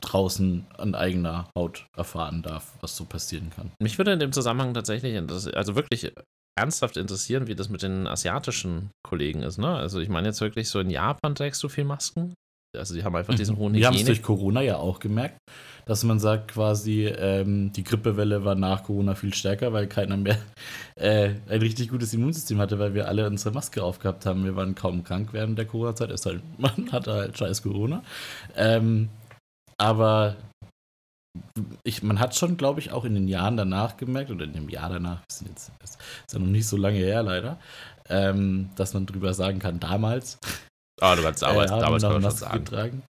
draußen 0.02 0.68
an 0.78 0.94
eigener 0.96 1.50
Haut 1.58 1.88
erfahren 1.96 2.42
darf, 2.42 2.74
was 2.82 2.98
so 2.98 3.06
passieren 3.06 3.50
kann. 3.50 3.72
Mich 3.82 3.98
würde 3.98 4.12
in 4.12 4.20
dem 4.20 4.34
Zusammenhang 4.34 4.74
tatsächlich, 4.74 5.18
also 5.56 5.76
wirklich 5.76 6.12
ernsthaft 6.58 6.98
interessieren, 6.98 7.48
wie 7.48 7.56
das 7.56 7.70
mit 7.70 7.84
den 7.84 8.08
asiatischen 8.08 8.92
Kollegen 9.04 9.44
ist, 9.44 9.58
ne? 9.58 9.76
Also 9.76 10.00
ich 10.00 10.10
meine 10.10 10.28
jetzt 10.28 10.42
wirklich 10.42 10.70
so 10.70 10.80
in 10.80 10.90
Japan 10.90 11.36
trägst 11.36 11.62
du 11.64 11.70
viel 11.70 11.84
Masken. 11.84 12.34
Also 12.78 12.94
die 12.94 13.04
haben 13.04 13.16
einfach 13.16 13.36
diesen 13.36 13.58
hohen 13.58 13.74
Wir 13.74 13.88
haben 13.88 13.96
es 13.96 14.04
durch 14.04 14.20
Hygiene. 14.20 14.38
Corona 14.38 14.62
ja 14.62 14.78
auch 14.78 15.00
gemerkt, 15.00 15.38
dass 15.86 16.04
man 16.04 16.20
sagt 16.20 16.50
quasi, 16.52 17.06
ähm, 17.06 17.72
die 17.72 17.84
Grippewelle 17.84 18.44
war 18.44 18.56
nach 18.56 18.84
Corona 18.84 19.16
viel 19.16 19.34
stärker, 19.34 19.72
weil 19.74 19.88
keiner 19.88 20.18
mehr 20.18 20.38
äh, 20.96 21.32
ein 21.48 21.60
richtig 21.60 21.90
gutes 21.90 22.14
Immunsystem 22.14 22.60
hatte, 22.60 22.80
weil 22.80 22.94
wir 22.94 23.08
alle 23.08 23.28
unsere 23.28 23.54
Maske 23.54 23.84
aufgehabt 23.84 24.26
haben. 24.26 24.44
Wir 24.44 24.56
waren 24.56 24.76
kaum 24.76 25.04
krank 25.04 25.30
während 25.32 25.58
der 25.58 25.66
Corona-Zeit. 25.66 26.10
Halt, 26.26 26.42
man 26.58 26.92
hatte 26.92 27.14
halt 27.14 27.38
scheiß 27.38 27.64
Corona. 27.64 28.04
Ähm, 28.56 29.10
aber 29.78 30.36
ich, 31.84 32.04
man 32.04 32.20
hat 32.20 32.36
schon, 32.36 32.58
glaube 32.58 32.80
ich, 32.80 32.92
auch 32.92 33.06
in 33.06 33.14
den 33.16 33.28
Jahren 33.28 33.58
danach 33.58 33.98
gemerkt, 33.98 34.32
oder 34.32 34.46
in 34.46 34.54
dem 34.54 34.70
Jahr 34.70 34.90
danach, 34.90 35.20
wir 35.20 35.34
sind 35.34 35.50
jetzt, 35.50 35.72
das 35.80 35.92
ist 35.92 36.34
ja 36.34 36.40
noch 36.40 36.48
nicht 36.48 36.68
so 36.68 36.78
lange 36.78 36.98
her 36.98 37.24
leider, 37.24 37.60
ähm, 38.10 38.70
dass 38.76 38.94
man 38.94 39.06
drüber 39.06 39.34
sagen 39.34 39.60
kann, 39.60 39.80
damals, 39.80 40.38
Ah, 41.02 41.16
du 41.16 41.24
kannst 41.24 41.42
damals, 41.44 41.72
äh, 41.72 41.80
damals 41.80 42.04
kann 42.04 42.14
man 42.14 42.22
Maske 42.22 42.40
sagen. 42.40 42.66
getragen. 42.66 43.04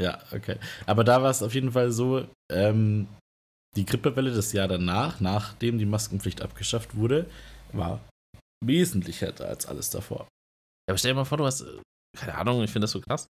Ja, 0.00 0.18
okay. 0.32 0.56
Aber 0.86 1.04
da 1.04 1.22
war 1.22 1.30
es 1.30 1.42
auf 1.42 1.54
jeden 1.54 1.72
Fall 1.72 1.92
so, 1.92 2.26
ähm, 2.50 3.06
die 3.76 3.84
Grippewelle 3.84 4.32
das 4.32 4.52
Jahr 4.52 4.68
danach, 4.68 5.20
nachdem 5.20 5.78
die 5.78 5.86
Maskenpflicht 5.86 6.42
abgeschafft 6.42 6.94
wurde, 6.96 7.26
war 7.72 8.00
wesentlich 8.64 9.20
härter 9.20 9.48
als 9.48 9.66
alles 9.66 9.90
davor. 9.90 10.20
Ja, 10.20 10.92
aber 10.92 10.98
stell 10.98 11.12
dir 11.12 11.16
mal 11.16 11.24
vor, 11.24 11.38
du 11.38 11.44
hast, 11.46 11.62
äh, 11.62 11.80
keine 12.16 12.36
Ahnung, 12.36 12.62
ich 12.62 12.70
finde 12.70 12.84
das 12.84 12.92
so 12.92 13.00
krass. 13.00 13.26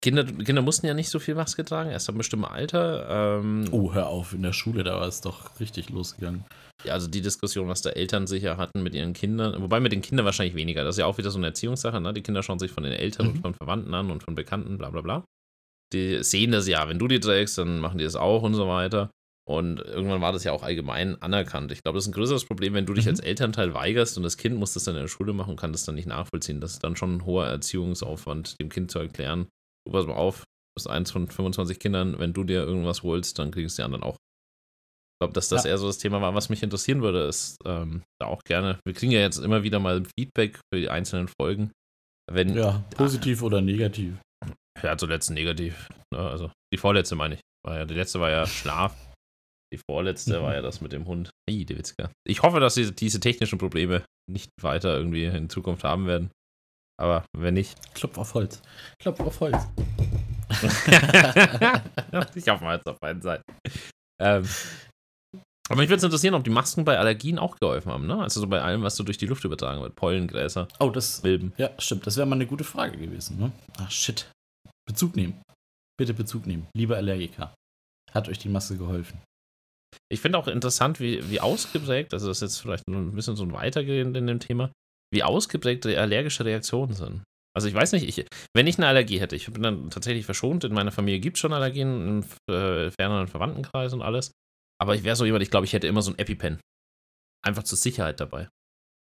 Kinder, 0.00 0.24
Kinder 0.24 0.62
mussten 0.62 0.86
ja 0.86 0.94
nicht 0.94 1.08
so 1.10 1.18
viel 1.18 1.34
Maske 1.34 1.64
tragen, 1.64 1.90
erst 1.90 2.08
ab 2.08 2.12
einem 2.12 2.18
bestimmten 2.18 2.44
Alter. 2.46 3.40
Ähm, 3.40 3.64
Oh, 3.72 3.92
hör 3.92 4.06
auf, 4.06 4.32
in 4.32 4.42
der 4.42 4.52
Schule, 4.52 4.84
da 4.84 4.94
war 5.00 5.08
es 5.08 5.20
doch 5.20 5.58
richtig 5.58 5.90
losgegangen. 5.90 6.44
Ja, 6.84 6.92
also 6.92 7.08
die 7.08 7.20
Diskussion, 7.20 7.66
was 7.68 7.82
da 7.82 7.90
Eltern 7.90 8.28
sicher 8.28 8.56
hatten 8.56 8.84
mit 8.84 8.94
ihren 8.94 9.12
Kindern, 9.12 9.60
wobei 9.60 9.80
mit 9.80 9.90
den 9.90 10.00
Kindern 10.02 10.24
wahrscheinlich 10.24 10.54
weniger. 10.54 10.84
Das 10.84 10.94
ist 10.94 11.00
ja 11.00 11.06
auch 11.06 11.18
wieder 11.18 11.30
so 11.32 11.38
eine 11.38 11.48
Erziehungssache, 11.48 12.00
ne? 12.00 12.12
Die 12.12 12.22
Kinder 12.22 12.44
schauen 12.44 12.60
sich 12.60 12.70
von 12.70 12.84
den 12.84 12.92
Eltern 12.92 13.26
Mhm. 13.26 13.32
und 13.32 13.40
von 13.40 13.54
Verwandten 13.54 13.92
an 13.94 14.12
und 14.12 14.22
von 14.22 14.36
Bekannten, 14.36 14.78
bla 14.78 14.90
bla 14.90 15.00
bla. 15.00 15.24
Die 15.92 16.22
sehen 16.22 16.52
das 16.52 16.68
ja, 16.68 16.88
wenn 16.88 17.00
du 17.00 17.08
die 17.08 17.18
trägst, 17.18 17.58
dann 17.58 17.80
machen 17.80 17.98
die 17.98 18.04
das 18.04 18.14
auch 18.14 18.42
und 18.44 18.54
so 18.54 18.68
weiter. 18.68 19.10
Und 19.48 19.80
irgendwann 19.80 20.20
war 20.20 20.32
das 20.32 20.44
ja 20.44 20.52
auch 20.52 20.62
allgemein 20.62 21.20
anerkannt. 21.22 21.72
Ich 21.72 21.82
glaube, 21.82 21.96
das 21.96 22.04
ist 22.04 22.10
ein 22.10 22.12
größeres 22.14 22.44
Problem, 22.44 22.74
wenn 22.74 22.84
du 22.86 22.92
dich 22.94 23.06
Mhm. 23.06 23.10
als 23.12 23.20
Elternteil 23.20 23.74
weigerst 23.74 24.16
und 24.16 24.22
das 24.22 24.36
Kind 24.36 24.56
muss 24.56 24.74
das 24.74 24.84
dann 24.84 24.94
in 24.94 25.00
der 25.00 25.08
Schule 25.08 25.32
machen 25.32 25.50
und 25.50 25.56
kann 25.58 25.72
das 25.72 25.84
dann 25.84 25.94
nicht 25.96 26.06
nachvollziehen. 26.06 26.60
Das 26.60 26.72
ist 26.74 26.84
dann 26.84 26.94
schon 26.94 27.16
ein 27.16 27.24
hoher 27.24 27.46
Erziehungsaufwand, 27.46 28.60
dem 28.60 28.68
Kind 28.68 28.90
zu 28.90 28.98
erklären, 28.98 29.48
du 29.88 29.92
pass 29.92 30.06
mal 30.06 30.14
auf, 30.14 30.38
du 30.40 30.44
bist 30.76 30.88
eins 30.88 31.10
von 31.10 31.28
25 31.28 31.78
Kindern, 31.78 32.18
wenn 32.18 32.32
du 32.32 32.44
dir 32.44 32.62
irgendwas 32.62 33.02
holst, 33.02 33.38
dann 33.38 33.50
kriegen 33.50 33.66
es 33.66 33.76
die 33.76 33.82
anderen 33.82 34.02
auch. 34.04 34.14
Ich 34.16 35.20
glaube, 35.20 35.32
dass 35.34 35.48
das 35.48 35.64
Ja. 35.64 35.70
eher 35.70 35.78
so 35.78 35.86
das 35.88 35.98
Thema 35.98 36.20
war, 36.20 36.34
was 36.34 36.48
mich 36.48 36.62
interessieren 36.62 37.02
würde, 37.02 37.22
ist 37.24 37.56
ähm, 37.64 38.02
da 38.20 38.26
auch 38.28 38.40
gerne. 38.44 38.78
Wir 38.86 38.94
kriegen 38.94 39.10
ja 39.10 39.20
jetzt 39.20 39.38
immer 39.38 39.62
wieder 39.64 39.80
mal 39.80 40.04
Feedback 40.18 40.60
für 40.72 40.80
die 40.80 40.90
einzelnen 40.90 41.28
Folgen. 41.28 41.72
Wenn, 42.30 42.54
Ja, 42.54 42.84
positiv 42.94 43.42
oder 43.42 43.60
negativ. 43.60 44.18
Ja, 44.82 44.96
zuletzt 44.96 45.30
negativ. 45.30 45.88
Ne? 46.14 46.20
Also 46.20 46.52
die 46.72 46.78
vorletzte 46.78 47.16
meine 47.16 47.34
ich. 47.36 47.40
War 47.66 47.78
ja, 47.78 47.84
die 47.84 47.94
letzte 47.94 48.20
war 48.20 48.30
ja 48.30 48.46
Schlaf. 48.46 48.94
Die 49.74 49.80
vorletzte 49.90 50.38
Mhm. 50.38 50.42
war 50.44 50.54
ja 50.54 50.62
das 50.62 50.80
mit 50.80 50.92
dem 50.92 51.06
Hund. 51.06 51.30
Hey, 51.50 51.64
der 51.64 51.78
Witzka. 51.78 52.12
Ich 52.24 52.42
hoffe, 52.42 52.60
dass 52.60 52.74
sie 52.74 52.92
diese 52.94 53.18
technischen 53.18 53.58
Probleme 53.58 54.04
nicht 54.30 54.50
weiter 54.62 54.96
irgendwie 54.96 55.24
in 55.24 55.50
Zukunft 55.50 55.82
haben 55.82 56.06
werden. 56.06 56.30
Aber 57.00 57.24
wenn 57.36 57.54
nicht. 57.54 57.76
Klopf 57.94 58.18
auf 58.18 58.34
Holz. 58.34 58.60
Klopf 59.00 59.20
auf 59.20 59.40
Holz. 59.40 59.56
ich 62.34 62.48
hoffe 62.48 62.64
mal 62.64 62.76
jetzt 62.76 62.88
auf 62.88 62.98
beiden 63.00 63.22
Seiten. 63.22 63.42
Ähm, 64.20 64.48
aber 65.70 65.80
mich 65.80 65.88
würde 65.90 65.98
es 65.98 66.02
interessieren, 66.02 66.34
ob 66.34 66.44
die 66.44 66.50
Masken 66.50 66.84
bei 66.84 66.98
Allergien 66.98 67.38
auch 67.38 67.56
geholfen 67.56 67.92
haben, 67.92 68.06
ne? 68.06 68.22
Also 68.22 68.40
so 68.40 68.46
bei 68.46 68.60
allem, 68.62 68.82
was 68.82 68.96
so 68.96 69.04
durch 69.04 69.18
die 69.18 69.26
Luft 69.26 69.44
übertragen 69.44 69.82
wird. 69.82 69.94
Pollen, 69.96 70.26
Gräser, 70.26 70.66
Oh, 70.80 70.88
das. 70.90 71.22
Milben. 71.22 71.52
Ja, 71.58 71.70
stimmt. 71.78 72.06
Das 72.06 72.16
wäre 72.16 72.26
mal 72.26 72.36
eine 72.36 72.46
gute 72.46 72.64
Frage 72.64 72.96
gewesen. 72.96 73.38
Ne? 73.38 73.52
Ach, 73.78 73.90
shit. 73.90 74.30
Bezug 74.86 75.14
nehmen. 75.14 75.40
Bitte 75.98 76.14
Bezug 76.14 76.46
nehmen. 76.46 76.66
Lieber 76.74 76.96
Allergiker. 76.96 77.54
Hat 78.12 78.28
euch 78.28 78.38
die 78.38 78.48
Maske 78.48 78.78
geholfen? 78.78 79.20
Ich 80.10 80.20
finde 80.20 80.38
auch 80.38 80.48
interessant, 80.48 81.00
wie, 81.00 81.28
wie 81.30 81.40
ausgeprägt, 81.40 82.14
also 82.14 82.28
das 82.28 82.38
ist 82.38 82.52
jetzt 82.52 82.60
vielleicht 82.62 82.88
ein 82.88 83.14
bisschen 83.14 83.36
so 83.36 83.44
ein 83.44 83.52
Weitergehen 83.52 84.14
in 84.14 84.26
dem 84.26 84.40
Thema, 84.40 84.70
wie 85.12 85.22
ausgeprägt 85.22 85.86
allergische 85.86 86.44
Reaktionen 86.44 86.92
sind. 86.92 87.22
Also 87.56 87.66
ich 87.68 87.74
weiß 87.74 87.92
nicht, 87.92 88.06
ich, 88.06 88.26
wenn 88.54 88.66
ich 88.66 88.78
eine 88.78 88.86
Allergie 88.86 89.18
hätte, 89.20 89.34
ich 89.34 89.50
bin 89.52 89.62
dann 89.62 89.90
tatsächlich 89.90 90.24
verschont, 90.26 90.64
in 90.64 90.72
meiner 90.74 90.92
Familie 90.92 91.18
gibt 91.20 91.36
es 91.36 91.40
schon 91.40 91.52
Allergien, 91.52 92.22
im 92.48 92.54
äh, 92.54 92.90
ferneren 92.90 93.26
Verwandtenkreis 93.26 93.92
und 93.92 94.02
alles, 94.02 94.30
aber 94.80 94.94
ich 94.94 95.02
wäre 95.02 95.16
so 95.16 95.24
jemand, 95.24 95.42
ich 95.42 95.50
glaube, 95.50 95.64
ich 95.66 95.72
hätte 95.72 95.86
immer 95.88 96.02
so 96.02 96.12
ein 96.12 96.18
EpiPen. 96.18 96.60
Einfach 97.44 97.62
zur 97.64 97.78
Sicherheit 97.78 98.20
dabei. 98.20 98.48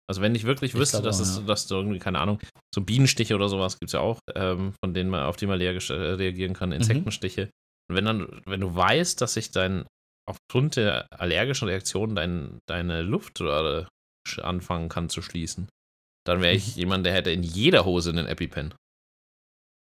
Also 0.07 0.21
wenn 0.21 0.35
ich 0.35 0.43
wirklich 0.43 0.73
Ich 0.73 0.79
wüsste, 0.79 0.97
glaube 0.97 1.07
dass, 1.07 1.19
es, 1.19 1.37
ja. 1.37 1.43
dass 1.43 1.67
da 1.67 1.75
irgendwie, 1.75 1.99
keine 1.99 2.19
Ahnung, 2.19 2.39
so 2.73 2.81
Bienenstiche 2.81 3.33
oder 3.35 3.49
sowas 3.49 3.79
gibt 3.79 3.89
es 3.89 3.93
ja 3.93 4.01
auch, 4.01 4.19
ähm, 4.35 4.73
von 4.83 4.93
denen 4.93 5.09
man, 5.09 5.23
auf 5.25 5.35
die 5.35 5.47
man 5.47 5.59
allergisch 5.59 5.89
äh, 5.89 5.93
reagieren 5.93 6.53
kann, 6.53 6.69
Mhm. 6.69 6.75
Insektenstiche. 6.75 7.49
Und 7.89 7.95
wenn 7.95 8.05
dann, 8.05 8.41
wenn 8.45 8.61
du 8.61 8.73
weißt, 8.75 9.19
dass 9.19 9.33
sich 9.33 9.51
dein 9.51 9.85
aufgrund 10.29 10.75
der 10.75 11.07
allergischen 11.11 11.67
Reaktion 11.67 12.15
dein, 12.15 12.59
deine 12.69 13.01
Luftröhre 13.01 13.87
sch- 14.27 14.41
anfangen 14.41 14.89
kann 14.89 15.09
zu 15.09 15.21
schließen, 15.21 15.67
dann 16.27 16.41
wäre 16.41 16.53
ich 16.55 16.75
Mhm. 16.75 16.79
jemand, 16.79 17.05
der 17.05 17.13
hätte 17.13 17.31
in 17.31 17.43
jeder 17.43 17.85
Hose 17.85 18.09
einen 18.11 18.27
EpiPen. 18.27 18.73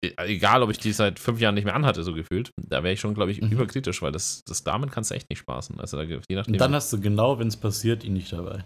E- 0.04 0.12
Egal, 0.18 0.62
ob 0.62 0.71
ich 0.71 0.78
die 0.78 0.92
seit 0.92 1.18
fünf 1.18 1.40
Jahren 1.40 1.54
nicht 1.57 1.64
mehr 1.64 1.75
anhatte, 1.75 2.02
so 2.04 2.14
gefühlt. 2.14 2.50
Da 2.61 2.83
wäre 2.85 2.95
ich 2.95 3.00
schon, 3.00 3.14
glaube 3.14 3.33
ich, 3.33 3.40
Mhm. 3.40 3.50
überkritisch, 3.50 4.00
weil 4.02 4.12
das, 4.12 4.42
das 4.47 4.62
damit 4.62 4.92
kannst 4.92 5.11
du 5.11 5.14
echt 5.16 5.28
nicht 5.28 5.40
spaßen. 5.40 5.78
Also 5.80 5.97
da, 5.97 6.02
je 6.04 6.21
nachdem. 6.30 6.54
Und 6.54 6.61
dann 6.61 6.75
hast 6.75 6.92
du 6.92 7.00
genau, 7.00 7.38
wenn 7.38 7.49
es 7.49 7.57
passiert, 7.57 8.04
ihn 8.04 8.12
nicht 8.14 8.33
dabei. 8.33 8.64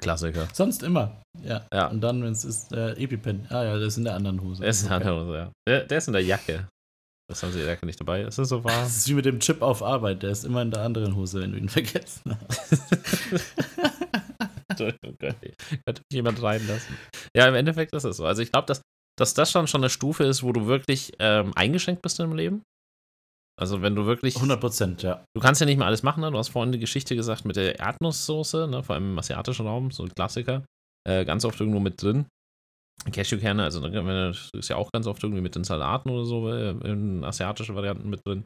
Klassiker. 0.00 0.48
Sonst 0.52 0.82
immer. 0.82 1.22
Ja. 1.42 1.66
Ja. 1.72 1.86
Und 1.88 2.00
dann, 2.00 2.22
wenn 2.22 2.32
es 2.32 2.44
ist, 2.44 2.72
äh, 2.72 2.92
EpiPen. 2.94 3.46
Ah 3.50 3.62
ja, 3.64 3.74
das 3.78 3.88
ist 3.88 3.96
in 3.98 4.04
der 4.04 4.14
anderen 4.14 4.40
Hose. 4.42 4.60
Der 4.62 4.70
ist, 4.70 4.82
in 4.82 4.88
der 4.88 4.96
anderen 4.96 5.20
Hose, 5.26 5.36
ja. 5.36 5.52
der, 5.68 5.84
der 5.84 5.98
ist 5.98 6.06
in 6.08 6.12
der 6.12 6.22
Jacke. 6.24 6.68
Das 7.28 7.42
haben 7.42 7.52
sie 7.52 7.58
der 7.58 7.66
Jacke 7.68 7.86
nicht 7.86 8.00
dabei. 8.00 8.22
Das 8.22 8.38
ist 8.38 8.48
so 8.48 8.62
wahr. 8.64 8.82
Das 8.82 8.96
ist 8.96 9.08
wie 9.08 9.14
mit 9.14 9.24
dem 9.24 9.40
Chip 9.40 9.60
auf 9.62 9.82
Arbeit. 9.82 10.22
Der 10.22 10.30
ist 10.30 10.44
immer 10.44 10.62
in 10.62 10.70
der 10.70 10.82
anderen 10.82 11.14
Hose, 11.16 11.40
wenn 11.40 11.52
du 11.52 11.58
ihn 11.58 11.68
vergessen 11.68 12.36
hast. 12.48 12.82
Entschuldigung, 14.80 15.16
könnte 15.18 15.52
könnte 15.86 16.02
mich 16.10 16.14
jemand 16.14 16.42
reinlassen. 16.42 16.96
Ja, 17.36 17.46
im 17.48 17.54
Endeffekt 17.54 17.92
ist 17.94 18.04
es 18.04 18.16
so. 18.16 18.26
Also 18.26 18.42
ich 18.42 18.52
glaube, 18.52 18.66
dass, 18.66 18.82
dass 19.18 19.34
das 19.34 19.50
schon 19.50 19.66
schon 19.66 19.80
eine 19.82 19.90
Stufe 19.90 20.24
ist, 20.24 20.42
wo 20.42 20.52
du 20.52 20.66
wirklich 20.66 21.12
ähm, 21.18 21.52
eingeschränkt 21.56 22.02
bist 22.02 22.20
im 22.20 22.34
Leben. 22.34 22.62
Also 23.58 23.80
wenn 23.80 23.94
du 23.94 24.04
wirklich, 24.04 24.36
100 24.36 24.60
Prozent, 24.60 25.02
ja. 25.02 25.24
du 25.34 25.40
kannst 25.40 25.60
ja 25.62 25.66
nicht 25.66 25.78
mehr 25.78 25.86
alles 25.86 26.02
machen. 26.02 26.20
Ne? 26.20 26.30
Du 26.30 26.36
hast 26.36 26.48
vorhin 26.50 26.72
die 26.72 26.78
Geschichte 26.78 27.16
gesagt 27.16 27.46
mit 27.46 27.56
der 27.56 27.78
Erdnusssoße, 27.78 28.68
ne? 28.68 28.82
vor 28.82 28.94
allem 28.94 29.12
im 29.12 29.18
asiatischen 29.18 29.66
Raum, 29.66 29.90
so 29.90 30.02
ein 30.02 30.10
Klassiker. 30.14 30.64
Äh, 31.08 31.24
ganz 31.24 31.44
oft 31.44 31.58
irgendwo 31.60 31.80
mit 31.80 32.02
drin. 32.02 32.26
Cashewkerne, 33.12 33.62
also 33.62 33.80
man- 33.80 33.92
das 34.32 34.50
ist 34.54 34.68
ja 34.68 34.76
auch 34.76 34.90
ganz 34.92 35.06
oft 35.06 35.22
irgendwie 35.22 35.42
mit 35.42 35.54
den 35.54 35.64
Salaten 35.64 36.10
oder 36.10 36.24
so, 36.24 36.50
äh, 36.50 36.70
in 36.90 37.24
asiatischen 37.24 37.74
Varianten 37.74 38.08
mit 38.10 38.20
drin. 38.26 38.44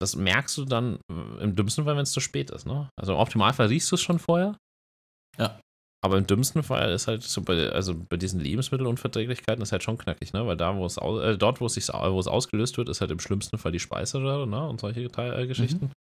Das 0.00 0.16
merkst 0.16 0.58
du 0.58 0.64
dann 0.64 0.98
äh, 1.10 1.42
im 1.44 1.54
dümmsten 1.54 1.84
Fall, 1.84 1.94
wenn 1.96 2.02
es 2.02 2.12
zu 2.12 2.20
spät 2.20 2.50
ist. 2.50 2.66
Ne? 2.66 2.88
Also 2.98 3.12
im 3.12 3.18
Optimalfall 3.20 3.68
riechst 3.68 3.90
du 3.90 3.94
es 3.94 4.02
schon 4.02 4.18
vorher. 4.18 4.56
Ja. 5.38 5.60
Aber 6.04 6.18
im 6.18 6.26
dümmsten 6.26 6.64
Fall 6.64 6.90
ist 6.90 7.06
halt 7.06 7.22
so 7.22 7.42
bei, 7.42 7.70
also 7.70 7.94
bei 7.94 8.16
diesen 8.16 8.40
Lebensmittelunverträglichkeiten 8.40 9.62
ist 9.62 9.70
halt 9.70 9.84
schon 9.84 9.98
knackig, 9.98 10.32
ne? 10.32 10.44
Weil 10.46 10.56
da, 10.56 10.76
wo 10.76 10.84
es 10.84 10.98
au, 10.98 11.20
äh, 11.20 11.38
dort, 11.38 11.60
wo 11.60 11.66
es 11.66 11.74
sich 11.74 11.88
wo 11.88 12.18
es 12.18 12.26
ausgelöst 12.26 12.76
wird, 12.76 12.88
ist 12.88 13.00
halt 13.00 13.12
im 13.12 13.20
schlimmsten 13.20 13.56
Fall 13.56 13.70
die 13.70 13.78
Speiseröhre, 13.78 14.48
ne? 14.48 14.68
Und 14.68 14.80
solche 14.80 15.02
äh, 15.02 15.46
Geschichten. 15.46 15.92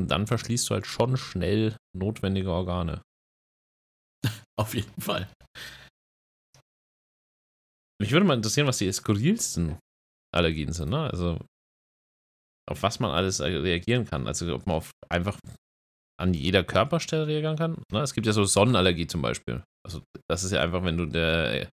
Und 0.00 0.10
dann 0.10 0.26
verschließt 0.26 0.68
du 0.70 0.74
halt 0.74 0.86
schon 0.86 1.18
schnell 1.18 1.76
notwendige 1.94 2.50
Organe. 2.50 3.02
Auf 4.58 4.74
jeden 4.74 5.00
Fall. 5.00 5.28
Mich 8.00 8.12
würde 8.12 8.26
mal 8.26 8.34
interessieren, 8.34 8.66
was 8.66 8.78
die 8.78 8.90
skurrilsten 8.90 9.78
Allergien 10.34 10.72
sind, 10.72 10.90
ne? 10.90 11.10
Also 11.10 11.38
auf 12.66 12.82
was 12.82 12.98
man 12.98 13.10
alles 13.10 13.40
äh, 13.40 13.44
reagieren 13.44 14.06
kann. 14.06 14.26
Also 14.26 14.52
ob 14.54 14.66
man 14.66 14.76
auf 14.76 14.90
einfach 15.10 15.38
an 16.20 16.34
jeder 16.34 16.62
Körperstelle 16.62 17.26
reagieren 17.26 17.56
kann. 17.56 17.82
Ne? 17.92 18.00
Es 18.00 18.14
gibt 18.14 18.26
ja 18.26 18.32
so 18.32 18.44
Sonnenallergie 18.44 19.06
zum 19.06 19.22
Beispiel. 19.22 19.62
Also 19.84 20.02
das 20.28 20.44
ist 20.44 20.52
ja 20.52 20.60
einfach, 20.60 20.84
wenn 20.84 20.96
du 20.96 21.06
der 21.06 21.68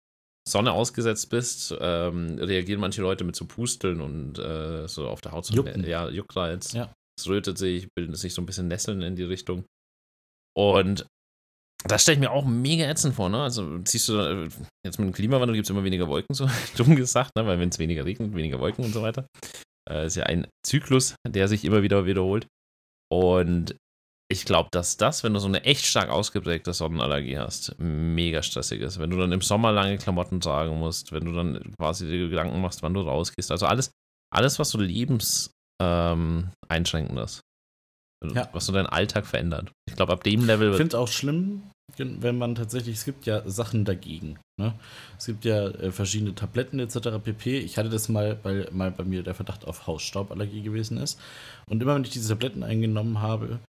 Sonne 0.48 0.72
ausgesetzt 0.72 1.30
bist, 1.30 1.74
ähm, 1.80 2.38
reagieren 2.38 2.80
manche 2.80 3.02
Leute 3.02 3.24
mit 3.24 3.34
so 3.34 3.46
Pusteln 3.46 4.00
und 4.00 4.38
äh, 4.38 4.86
so 4.86 5.08
auf 5.08 5.20
der 5.20 5.32
Haut. 5.32 5.46
So 5.46 5.54
Jucken. 5.54 5.84
Ja, 5.84 6.08
Juckreiz. 6.08 6.72
Ja. 6.72 6.92
Es 7.18 7.26
rötet 7.26 7.58
sich, 7.58 7.88
bildet 7.94 8.16
sich 8.16 8.34
so 8.34 8.42
ein 8.42 8.46
bisschen 8.46 8.68
Nesseln 8.68 9.02
in 9.02 9.16
die 9.16 9.24
Richtung. 9.24 9.64
Und 10.56 11.06
das 11.84 12.02
stelle 12.02 12.16
ich 12.16 12.20
mir 12.20 12.30
auch 12.30 12.44
mega 12.44 12.84
ätzend 12.88 13.14
vor, 13.14 13.28
ne? 13.28 13.42
Also 13.42 13.80
siehst 13.84 14.08
du, 14.08 14.18
äh, 14.18 14.48
jetzt 14.84 14.98
mit 14.98 15.08
dem 15.08 15.12
Klimawandel 15.12 15.54
gibt 15.54 15.66
es 15.66 15.70
immer 15.70 15.84
weniger 15.84 16.08
Wolken, 16.08 16.34
so 16.34 16.48
dumm 16.76 16.96
gesagt, 16.96 17.34
ne? 17.36 17.46
Weil 17.46 17.58
wenn 17.58 17.68
es 17.68 17.78
weniger 17.78 18.04
regnet, 18.04 18.34
weniger 18.34 18.60
Wolken 18.60 18.84
und 18.84 18.92
so 18.92 19.02
weiter. 19.02 19.26
Äh, 19.88 20.06
ist 20.06 20.16
ja 20.16 20.24
ein 20.24 20.46
Zyklus, 20.64 21.14
der 21.26 21.48
sich 21.48 21.64
immer 21.64 21.82
wieder 21.82 22.06
wiederholt. 22.06 22.46
Und 23.12 23.76
ich 24.28 24.44
glaube, 24.44 24.68
dass 24.72 24.96
das, 24.96 25.22
wenn 25.22 25.34
du 25.34 25.38
so 25.38 25.46
eine 25.46 25.64
echt 25.64 25.84
stark 25.84 26.10
ausgeprägte 26.10 26.72
Sonnenallergie 26.72 27.38
hast, 27.38 27.76
mega 27.78 28.42
stressig 28.42 28.80
ist. 28.80 28.98
Wenn 28.98 29.10
du 29.10 29.16
dann 29.16 29.30
im 29.32 29.40
Sommer 29.40 29.70
lange 29.70 29.98
Klamotten 29.98 30.40
tragen 30.40 30.78
musst, 30.78 31.12
wenn 31.12 31.24
du 31.24 31.32
dann 31.32 31.72
quasi 31.78 32.06
dir 32.06 32.28
Gedanken 32.28 32.60
machst, 32.60 32.82
wann 32.82 32.94
du 32.94 33.02
rausgehst. 33.02 33.52
Also 33.52 33.66
alles, 33.66 33.90
alles 34.34 34.58
was 34.58 34.70
so 34.70 34.78
lebenseinschränkend 34.78 35.54
ähm, 35.80 36.50
einschränkend 36.68 37.18
ist. 37.20 37.40
Ja. 38.34 38.48
Was 38.52 38.66
so 38.66 38.72
deinen 38.72 38.86
Alltag 38.86 39.26
verändert. 39.26 39.70
Ich 39.88 39.94
glaube, 39.94 40.12
ab 40.12 40.24
dem 40.24 40.46
Level 40.46 40.70
Ich 40.70 40.76
finde 40.76 40.96
es 40.96 41.00
auch 41.00 41.08
schlimm, 41.08 41.62
wenn 41.96 42.38
man 42.38 42.54
tatsächlich, 42.56 42.96
es 42.96 43.04
gibt 43.04 43.26
ja 43.26 43.48
Sachen 43.48 43.84
dagegen. 43.84 44.38
Ne? 44.60 44.74
Es 45.18 45.26
gibt 45.26 45.44
ja 45.44 45.68
äh, 45.68 45.92
verschiedene 45.92 46.34
Tabletten 46.34 46.80
etc. 46.80 47.22
pp. 47.22 47.58
Ich 47.58 47.78
hatte 47.78 47.90
das 47.90 48.08
mal, 48.08 48.38
weil 48.42 48.68
mal 48.72 48.90
bei 48.90 49.04
mir 49.04 49.22
der 49.22 49.34
Verdacht 49.34 49.66
auf 49.66 49.86
Hausstauballergie 49.86 50.62
gewesen 50.62 50.96
ist. 50.96 51.20
Und 51.68 51.80
immer 51.80 51.94
wenn 51.94 52.02
ich 52.02 52.10
diese 52.10 52.30
Tabletten 52.30 52.64
eingenommen 52.64 53.20
habe, 53.20 53.60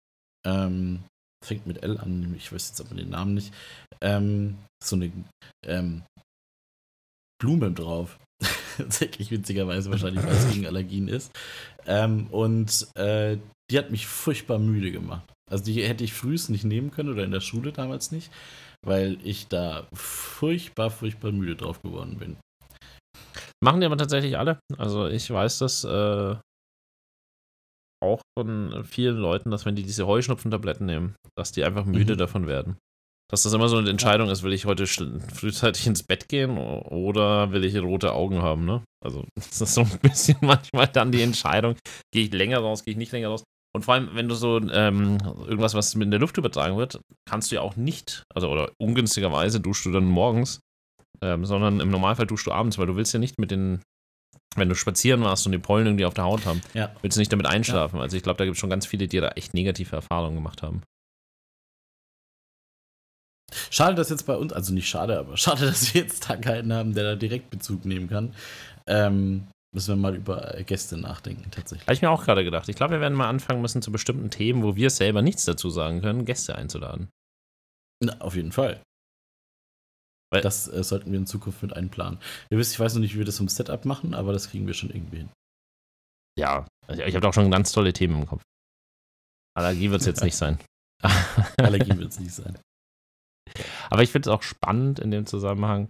ähm, 0.48 1.04
fängt 1.46 1.68
mit 1.68 1.84
L 1.84 1.98
an, 1.98 2.34
ich 2.38 2.52
weiß 2.52 2.70
jetzt 2.70 2.82
aber 2.82 2.96
den 2.96 3.10
Namen 3.10 3.34
nicht, 3.34 3.54
ähm, 4.02 4.58
so 4.84 4.96
eine 4.96 5.12
ähm, 5.66 6.04
Blume 7.42 7.72
drauf. 7.72 8.20
Tatsächlich 8.78 9.32
witzigerweise 9.32 9.90
wahrscheinlich, 9.90 10.24
weil 10.24 10.36
es 10.36 10.52
gegen 10.52 10.68
Allergien 10.68 11.08
ist. 11.08 11.32
Ähm, 11.86 12.28
und 12.28 12.88
äh, 12.96 13.38
die 13.72 13.78
hat 13.78 13.92
mich 13.92 14.08
furchtbar 14.08 14.60
müde 14.60 14.92
gemacht. 14.92 15.28
Also 15.50 15.64
die 15.64 15.82
hätte 15.84 16.04
ich 16.04 16.14
frühest 16.14 16.50
nicht 16.50 16.64
nehmen 16.64 16.92
können 16.92 17.10
oder 17.10 17.24
in 17.24 17.32
der 17.32 17.42
Schule 17.42 17.72
damals 17.72 18.12
nicht, 18.12 18.32
weil 18.86 19.18
ich 19.24 19.48
da 19.48 19.88
furchtbar, 19.94 20.92
furchtbar 20.92 21.32
müde 21.32 21.56
drauf 21.56 21.82
geworden 21.82 22.18
bin. 22.18 22.38
Machen 23.64 23.80
die 23.80 23.86
aber 23.86 23.98
tatsächlich 23.98 24.38
alle. 24.38 24.60
Also 24.78 25.08
ich 25.08 25.30
weiß 25.30 25.60
das 25.60 25.84
äh, 25.84 26.36
von 28.38 28.84
vielen 28.86 29.18
Leuten, 29.18 29.52
dass 29.52 29.66
wenn 29.66 29.76
die 29.76 29.84
diese 29.84 30.06
Heuschnupfentabletten 30.08 30.86
nehmen, 30.86 31.16
dass 31.36 31.52
die 31.52 31.64
einfach 31.64 31.86
müde 31.86 32.14
Mhm. 32.14 32.18
davon 32.18 32.48
werden. 32.48 32.78
Dass 33.30 33.44
das 33.44 33.52
immer 33.52 33.68
so 33.68 33.78
eine 33.78 33.90
Entscheidung 33.90 34.30
ist, 34.30 34.44
will 34.44 34.54
ich 34.54 34.66
heute 34.66 34.88
frühzeitig 34.88 35.86
ins 35.88 36.04
Bett 36.04 36.30
gehen 36.30 36.58
oder 36.58 37.52
will 37.52 37.66
ich 37.66 37.78
rote 37.78 38.14
Augen 38.14 38.42
haben, 38.42 38.64
ne? 38.66 38.84
Also 39.04 39.26
das 39.36 39.60
ist 39.62 39.74
so 39.74 39.82
ein 39.82 40.00
bisschen 40.02 40.38
manchmal 40.42 40.88
dann 40.88 41.12
die 41.12 41.22
Entscheidung, 41.22 41.76
gehe 42.14 42.24
ich 42.26 42.32
länger 42.34 42.60
raus, 42.60 42.84
gehe 42.86 42.94
ich 42.94 42.98
nicht 42.98 43.12
länger 43.12 43.30
raus. 43.30 43.44
Und 43.76 43.84
vor 43.84 43.96
allem, 43.96 44.10
wenn 44.14 44.30
du 44.30 44.36
so 44.36 44.58
ähm, 44.72 45.18
irgendwas, 45.46 45.74
was 45.74 45.94
mit 45.96 46.06
in 46.06 46.12
der 46.12 46.20
Luft 46.22 46.38
übertragen 46.38 46.78
wird, 46.78 47.02
kannst 47.30 47.52
du 47.52 47.56
ja 47.56 47.62
auch 47.62 47.76
nicht, 47.76 48.24
also 48.34 48.50
oder 48.50 48.72
ungünstigerweise 48.82 49.60
duschst 49.60 49.86
du 49.86 49.92
dann 49.92 50.06
morgens, 50.06 50.62
ähm, 51.22 51.46
sondern 51.46 51.80
im 51.82 51.90
Normalfall 51.92 52.28
duschst 52.28 52.48
du 52.48 52.52
abends, 52.54 52.78
weil 52.78 52.88
du 52.88 52.96
willst 52.96 53.14
ja 53.14 53.20
nicht 53.20 53.38
mit 53.40 53.52
den, 53.52 53.82
wenn 54.58 54.70
du 54.70 54.76
spazieren 54.76 55.22
warst 55.22 55.46
und 55.46 55.52
die 55.52 55.58
Pollen 55.58 55.86
irgendwie 55.86 56.06
auf 56.06 56.14
der 56.14 56.24
Haut 56.26 56.46
haben, 56.46 56.62
Ja. 56.74 56.94
willst 57.02 57.18
du 57.18 57.20
nicht 57.22 57.32
damit 57.32 57.46
einschlafen. 57.48 58.00
Also 58.00 58.18
ich 58.18 58.24
glaube, 58.24 58.38
da 58.38 58.46
gibt 58.46 58.56
es 58.56 58.60
schon 58.60 58.70
ganz 58.70 58.86
viele, 58.86 59.08
die 59.08 59.20
da 59.20 59.30
echt 59.30 59.54
negative 59.54 59.96
Erfahrungen 59.96 60.36
gemacht 60.36 60.62
haben. 60.62 60.82
Schade, 63.70 63.96
dass 63.96 64.10
jetzt 64.10 64.24
bei 64.26 64.36
uns, 64.36 64.52
also 64.54 64.74
nicht 64.74 64.90
schade, 64.90 65.18
aber 65.18 65.38
schade, 65.38 65.66
dass 65.66 65.94
wir 65.94 66.02
jetzt 66.02 66.30
da 66.30 66.36
keinen 66.36 66.74
haben, 66.74 66.94
der 66.94 67.04
da 67.04 67.16
direkt 67.16 67.50
Bezug 67.50 67.86
nehmen 67.86 68.10
kann. 68.10 68.34
Ähm, 68.88 69.48
müssen 69.74 69.90
wir 69.90 69.96
mal 70.02 70.16
über 70.16 70.56
Gäste 70.66 70.98
nachdenken, 70.98 71.50
tatsächlich. 71.52 71.86
Habe 71.88 71.94
ich 71.94 72.02
mir 72.02 72.10
auch 72.10 72.24
gerade 72.24 72.44
gedacht. 72.44 72.68
Ich 72.70 72.76
glaube, 72.76 72.94
wir 72.96 73.02
werden 73.02 73.14
mal 73.14 73.30
anfangen 73.30 73.62
müssen, 73.62 73.82
zu 73.82 73.92
bestimmten 73.92 74.30
Themen, 74.30 74.64
wo 74.64 74.76
wir 74.76 74.90
selber 74.90 75.22
nichts 75.22 75.46
dazu 75.46 75.70
sagen 75.70 76.02
können, 76.02 76.26
Gäste 76.26 76.56
einzuladen. 76.56 77.10
Na, 78.04 78.20
auf 78.20 78.36
jeden 78.36 78.52
Fall. 78.52 78.82
Weil 80.32 80.42
das 80.42 80.68
äh, 80.68 80.84
sollten 80.84 81.12
wir 81.12 81.20
in 81.20 81.28
Zukunft 81.28 81.62
mit 81.62 81.74
einplanen. 81.74 82.20
Ihr 82.50 82.58
wisst, 82.58 82.74
ich 82.74 82.80
weiß 82.80 82.94
noch 82.94 83.02
nicht, 83.02 83.14
wie 83.14 83.20
wir 83.20 83.26
das 83.26 83.38
vom 83.38 83.48
Setup 83.48 83.86
machen, 83.86 84.14
aber 84.14 84.34
das 84.34 84.50
kriegen 84.50 84.68
wir 84.68 84.74
schon 84.74 84.90
irgendwie 84.90 85.18
hin. 85.18 85.30
Ja, 86.38 86.68
also 86.88 87.02
ich 87.02 87.16
habe 87.16 87.26
doch 87.26 87.34
schon 87.34 87.50
ganz 87.50 87.72
tolle 87.72 87.94
Themen 87.94 88.22
im 88.22 88.28
Kopf. 88.28 88.42
Allergie 89.58 89.90
wird 89.90 90.02
es 90.02 90.08
jetzt 90.08 90.24
nicht 90.24 90.36
sein. 90.36 90.60
Allergie 91.58 91.98
wird 91.98 92.12
es 92.12 92.20
nicht 92.20 92.34
sein. 92.34 92.58
Aber 93.90 94.04
ich 94.04 94.12
finde 94.12 94.30
es 94.30 94.36
auch 94.36 94.44
spannend 94.44 95.00
in 95.00 95.12
dem 95.12 95.26
Zusammenhang, 95.26 95.90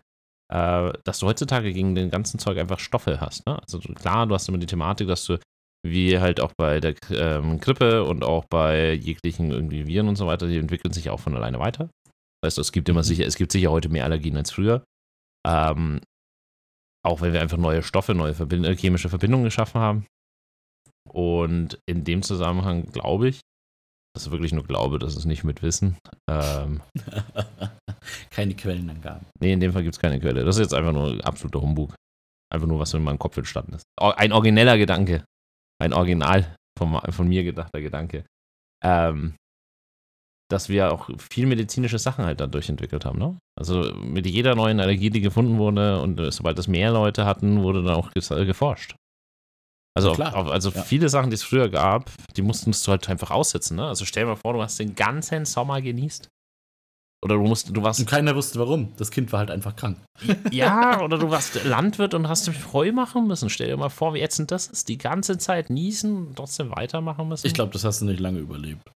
äh, 0.54 0.94
dass 1.04 1.20
du 1.20 1.28
heutzutage 1.28 1.74
gegen 1.74 1.96
den 1.96 2.10
ganzen 2.10 2.40
Zeug 2.40 2.58
einfach 2.58 2.80
Stoffe 2.80 3.20
hast. 3.20 3.46
Ne? 3.46 3.60
Also 3.62 3.80
klar, 3.80 4.28
du 4.28 4.36
hast 4.36 4.48
immer 4.48 4.58
die 4.58 4.68
Thematik, 4.68 5.08
dass 5.08 5.26
du 5.26 5.38
wie 5.86 6.20
halt 6.20 6.40
auch 6.40 6.54
bei 6.58 6.80
der 6.80 6.96
ähm, 7.12 7.60
Grippe 7.60 8.04
und 8.04 8.24
auch 8.24 8.46
bei 8.46 8.94
jeglichen 8.94 9.52
irgendwie 9.52 9.88
Viren 9.88 10.08
und 10.08 10.16
so 10.16 10.28
weiter, 10.28 10.48
die 10.48 10.58
entwickeln 10.58 10.94
sich 10.94 11.10
auch 11.10 11.20
von 11.20 11.36
alleine 11.36 11.60
weiter. 11.60 11.90
Das 12.48 12.54
heißt, 12.54 12.60
es 12.60 12.72
gibt 12.72 12.88
immer 12.88 13.02
mhm. 13.02 13.06
sicher, 13.06 13.26
es 13.26 13.36
gibt 13.36 13.52
sicher 13.52 13.72
heute 13.72 13.90
mehr 13.90 14.06
Allergien 14.06 14.38
als 14.38 14.52
früher. 14.52 14.84
Ähm, 15.46 16.00
auch 17.06 17.22
wenn 17.22 17.34
wir 17.34 17.42
einfach 17.42 17.58
neue 17.58 17.84
Stoffe, 17.84 18.14
neue 18.14 18.34
Verbind 18.34 18.66
äh, 18.66 18.76
chemische 18.76 19.10
Verbindungen 19.10 19.46
geschaffen 19.46 19.80
haben. 19.80 20.06
Und 21.10 21.80
in 21.86 22.04
dem 22.04 22.22
Zusammenhang 22.22 22.86
glaube 22.92 23.30
ich, 23.30 23.42
das 24.14 24.26
ist 24.26 24.32
wirklich 24.32 24.52
nur 24.52 24.64
Glaube, 24.64 24.98
das 24.98 25.16
ist 25.16 25.26
nicht 25.26 25.44
mit 25.44 25.62
Wissen. 25.62 25.98
Ähm, 26.30 26.82
keine 28.30 28.56
Quellenangaben. 28.56 29.28
Nee, 29.40 29.54
in 29.54 29.60
dem 29.60 29.74
Fall 29.74 29.84
gibt 29.84 29.96
es 29.96 30.02
keine 30.02 30.20
Quelle. 30.20 30.44
Das 30.44 30.56
ist 30.56 30.62
jetzt 30.62 30.74
einfach 30.74 30.94
nur 30.94 31.24
absoluter 31.26 31.62
Humbug. 31.62 31.94
Einfach 32.52 32.68
nur, 32.68 32.80
was 32.80 32.94
in 32.94 33.04
meinem 33.04 33.20
Kopf 33.20 33.38
entstanden 33.38 33.74
ist. 33.74 33.84
Ein 34.00 34.32
origineller 34.32 34.78
Gedanke. 34.78 35.24
Ein 35.80 35.94
original 35.94 36.56
von, 36.78 37.00
von 37.12 37.28
mir 37.28 37.44
gedachter 37.44 37.82
Gedanke. 37.82 38.26
Ähm, 38.84 39.36
dass 40.50 40.70
wir 40.70 40.92
auch 40.94 41.10
viel 41.32 41.46
medizinische 41.46 42.00
Sachen 42.00 42.26
halt 42.26 42.40
dadurch 42.40 42.70
entwickelt 42.70 43.06
haben. 43.06 43.20
Ne? 43.20 43.38
Also 43.60 43.94
mit 43.96 44.26
jeder 44.26 44.56
neuen 44.56 44.80
Allergie, 44.80 45.10
die 45.10 45.22
gefunden 45.22 45.58
wurde 45.58 46.02
und 46.02 46.22
sobald 46.32 46.58
es 46.58 46.68
mehr 46.68 46.92
Leute 46.92 47.26
hatten, 47.26 47.64
wurde 47.64 47.84
dann 47.84 47.96
auch 47.96 48.12
geforscht. 48.14 48.96
Also, 49.98 50.14
ja, 50.14 50.34
auf, 50.34 50.48
also 50.48 50.70
ja. 50.70 50.84
viele 50.84 51.10
Sachen, 51.10 51.32
die 51.32 51.36
es 51.36 51.44
früher 51.44 51.70
gab, 51.70 52.12
die 52.36 52.44
musstest 52.44 52.86
du 52.86 52.92
halt 52.92 53.10
einfach 53.10 53.32
aussetzen. 53.32 53.78
Ne? 53.78 53.88
Also 53.88 54.06
stell 54.06 54.24
dir 54.24 54.30
mal 54.30 54.36
vor, 54.36 54.54
du 54.54 54.62
hast 54.62 54.80
den 54.80 54.94
ganzen 54.94 55.46
Sommer 55.46 55.82
genießt. 55.82 56.30
Oder 57.24 57.34
du 57.36 57.42
musst, 57.42 57.76
du 57.76 57.82
warst. 57.82 58.00
Und 58.00 58.06
keiner 58.06 58.36
wusste 58.36 58.60
warum. 58.60 58.94
Das 58.98 59.10
Kind 59.10 59.32
war 59.32 59.40
halt 59.40 59.50
einfach 59.50 59.76
krank. 59.76 59.98
Ja, 60.52 61.02
oder 61.02 61.18
du 61.18 61.32
warst 61.32 61.64
Landwirt 61.66 62.14
und 62.14 62.30
hast 62.30 62.46
dich 62.46 62.74
Heu 62.74 62.92
machen 62.92 63.26
müssen. 63.26 63.50
Stell 63.50 63.70
dir 63.70 63.78
mal 63.78 63.90
vor, 63.90 64.14
wie 64.14 64.22
ätzend 64.22 64.52
das 64.52 64.68
ist. 64.68 64.88
Die 64.88 65.00
ganze 65.00 65.40
Zeit 65.40 65.72
niesen 65.72 66.28
und 66.28 66.36
trotzdem 66.36 66.70
weitermachen 66.70 67.28
müssen. 67.28 67.48
Ich 67.48 67.56
glaube, 67.56 67.74
das 67.74 67.84
hast 67.84 68.02
du 68.02 68.06
nicht 68.06 68.20
lange 68.20 68.38
überlebt. 68.38 68.92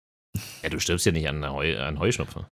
Ja, 0.62 0.70
du 0.70 0.80
stirbst 0.80 1.06
ja 1.06 1.12
nicht 1.12 1.28
an, 1.28 1.48
Heu, 1.50 1.78
an 1.78 1.98
Heuschnupfen. 1.98 2.46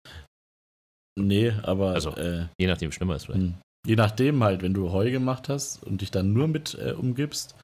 Nee, 1.19 1.53
aber. 1.63 1.93
Also, 1.93 2.11
äh, 2.17 2.47
je 2.59 2.67
nachdem, 2.67 2.93
schlimmer 2.93 3.17
ist 3.17 3.27
vielleicht. 3.27 3.43
Hm. 3.43 3.55
Je 3.87 3.97
nachdem 3.97 4.43
halt, 4.45 4.63
wenn 4.63 4.75
du 4.75 4.93
Heu 4.93 5.11
gemacht 5.11 5.49
hast 5.49 5.83
und 5.83 6.01
dich 6.01 6.11
dann 6.11 6.33
nur 6.33 6.47
mit 6.47 6.75
äh, 6.75 6.93
umgibst, 6.93 7.57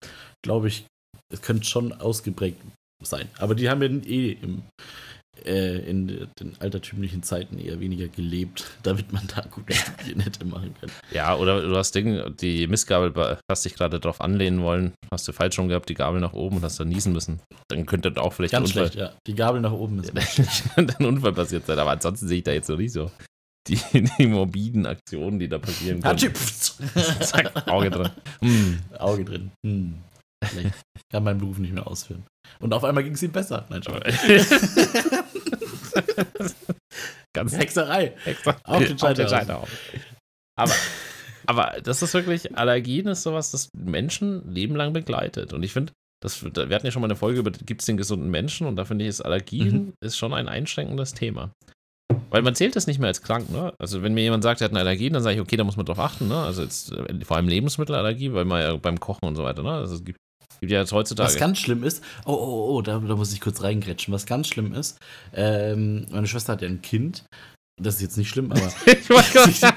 glaube 0.45 0.69
ich, 0.69 0.87
es 1.33 1.43
könnte 1.43 1.65
schon 1.65 1.93
ausgeprägt 1.93 2.61
sein. 3.03 3.29
Aber 3.39 3.55
die 3.55 3.71
haben 3.71 3.83
ja 3.83 3.89
eh 4.11 4.33
im, 4.33 4.63
äh, 5.45 5.79
in 5.89 6.29
den 6.41 6.57
altertümlichen 6.61 7.23
Zeiten 7.23 7.59
eher 7.59 7.81
weniger 7.81 8.09
gelebt, 8.09 8.65
damit 8.83 9.13
man 9.13 9.27
da 9.35 9.43
gute 9.43 9.75
Studien 9.75 10.21
hätte 10.21 10.45
machen 10.45 10.75
können. 10.81 10.93
Ja, 11.13 11.37
oder 11.37 11.63
du 11.63 11.77
hast 11.77 11.95
Ding, 11.95 12.37
die 12.41 12.67
Missgabel, 12.67 13.39
hast 13.51 13.65
dich 13.65 13.75
gerade 13.75 14.01
darauf 14.01 14.21
anlehnen 14.21 14.63
wollen, 14.63 14.93
hast 15.11 15.27
du 15.29 15.33
falsch 15.33 15.55
schon 15.55 15.69
gehabt, 15.69 15.89
die 15.89 15.95
Gabel 15.95 16.21
nach 16.21 16.33
oben 16.33 16.57
und 16.57 16.63
hast 16.63 16.81
dann 16.81 16.89
niesen 16.89 17.13
müssen. 17.13 17.41
Dann 17.69 17.87
könnte 17.87 18.09
auch 18.21 18.33
vielleicht 18.33 18.53
Ganz 18.53 18.69
Unfall, 18.69 18.93
schlecht, 18.93 18.99
ja. 18.99 19.13
Die 19.27 19.35
Gabel 19.35 19.61
nach 19.61 19.73
oben 19.73 20.01
ist 20.01 20.13
dann 20.77 20.91
ein 20.91 21.07
Unfall 21.07 21.33
passiert 21.33 21.67
sein, 21.67 21.79
aber 21.79 21.91
ansonsten 21.91 22.29
sehe 22.29 22.39
ich 22.39 22.45
da 22.45 22.53
jetzt 22.53 22.69
noch 22.69 22.77
nicht 22.77 22.93
so 22.93 23.11
die, 23.69 23.79
die 24.19 24.27
morbiden 24.27 24.87
Aktionen, 24.87 25.39
die 25.39 25.49
da 25.49 25.59
passieren 25.59 26.01
können. 26.01 26.35
Zack, 27.21 27.69
Auge 27.69 27.91
drin. 27.91 28.11
Hm. 28.41 28.79
Auge 28.99 29.25
drin. 29.25 29.51
Hm. 29.65 29.99
Vielleicht 30.45 30.75
kann 31.11 31.25
meinen 31.25 31.39
Beruf 31.39 31.59
nicht 31.59 31.75
mehr 31.75 31.87
ausführen. 31.87 32.25
Und 32.61 32.73
auf 32.73 32.85
einmal 32.85 33.03
ging 33.03 33.15
es 33.15 33.23
ihm 33.23 33.33
besser. 33.33 33.67
Nein, 33.69 33.83
schon. 33.83 34.01
Ganz 37.35 37.57
Hexerei. 37.57 38.15
Hexer 38.25 38.57
auf 38.65 38.85
den 38.85 38.99
Scheiter. 38.99 39.65
Aber, 40.57 40.75
aber 41.47 41.81
das 41.83 42.03
ist 42.03 42.15
wirklich, 42.15 42.57
Allergien 42.57 43.07
ist 43.07 43.23
sowas, 43.23 43.51
das 43.51 43.69
Menschen 43.77 44.53
lebenlang 44.53 44.93
begleitet. 44.93 45.53
Und 45.53 45.63
ich 45.63 45.73
finde, 45.73 45.93
das, 46.21 46.43
wir 46.43 46.75
hatten 46.75 46.87
ja 46.87 46.91
schon 46.91 47.03
mal 47.03 47.07
eine 47.07 47.17
Folge 47.17 47.39
über, 47.39 47.51
gibt 47.51 47.81
es 47.81 47.87
den 47.87 47.97
gesunden 47.97 48.31
Menschen? 48.31 48.67
Und 48.67 48.77
da 48.77 48.85
finde 48.85 49.05
ich, 49.05 49.09
ist 49.09 49.21
Allergien 49.21 49.87
mhm. 49.87 49.93
ist 50.01 50.17
schon 50.17 50.35
ein 50.35 50.49
einschränkendes 50.49 51.15
Thema. 51.15 51.53
Weil 52.31 52.43
man 52.43 52.55
zählt 52.55 52.75
das 52.75 52.87
nicht 52.87 52.99
mehr 52.99 53.09
als 53.09 53.23
krank, 53.23 53.51
ne? 53.51 53.73
Also 53.79 54.03
wenn 54.03 54.15
mir 54.15 54.23
jemand 54.23 54.43
sagt, 54.43 54.61
er 54.61 54.67
hat 54.67 54.73
eine 54.73 54.81
Allergie, 54.81 55.11
dann 55.11 55.23
sage 55.23 55.37
ich, 55.37 55.41
okay, 55.41 55.57
da 55.57 55.65
muss 55.65 55.77
man 55.77 55.87
drauf 55.87 55.99
achten, 55.99 56.29
ne? 56.29 56.37
Also 56.37 56.63
jetzt 56.63 56.93
äh, 56.93 57.25
vor 57.25 57.37
allem 57.37 57.49
Lebensmittelallergie, 57.49 58.33
weil 58.33 58.45
man 58.45 58.63
ja 58.63 58.77
beim 58.77 58.99
Kochen 58.99 59.27
und 59.27 59.37
so 59.37 59.45
weiter, 59.45 59.63
ne? 59.63 59.73
Also 59.73 59.97
es 59.97 60.05
gibt, 60.05 60.19
gibt 60.61 60.73
ja 60.73 60.81
jetzt 60.81 60.93
heutzutage. 60.93 61.29
Was 61.29 61.37
ganz 61.37 61.59
schlimm 61.59 61.85
ist, 61.85 62.03
oh, 62.25 62.33
oh, 62.33 62.77
oh, 62.77 62.83
da, 62.83 62.99
da 62.99 63.17
muss 63.17 63.33
ich 63.33 63.41
kurz 63.41 63.63
reingrätschen. 63.63 64.13
Was 64.13 64.27
ganz 64.27 64.49
schlimm 64.49 64.73
ist, 64.73 64.99
ähm, 65.35 66.07
meine 66.11 66.27
Schwester 66.27 66.55
hat 66.55 66.63
ja 66.63 66.69
ein 66.69 66.83
Kind 66.83 67.25
das 67.81 67.97
ist 67.97 68.03
jetzt 68.03 68.17
nicht 68.17 68.29
schlimm, 68.29 68.51
aber 68.51 68.61
die, 68.87 68.95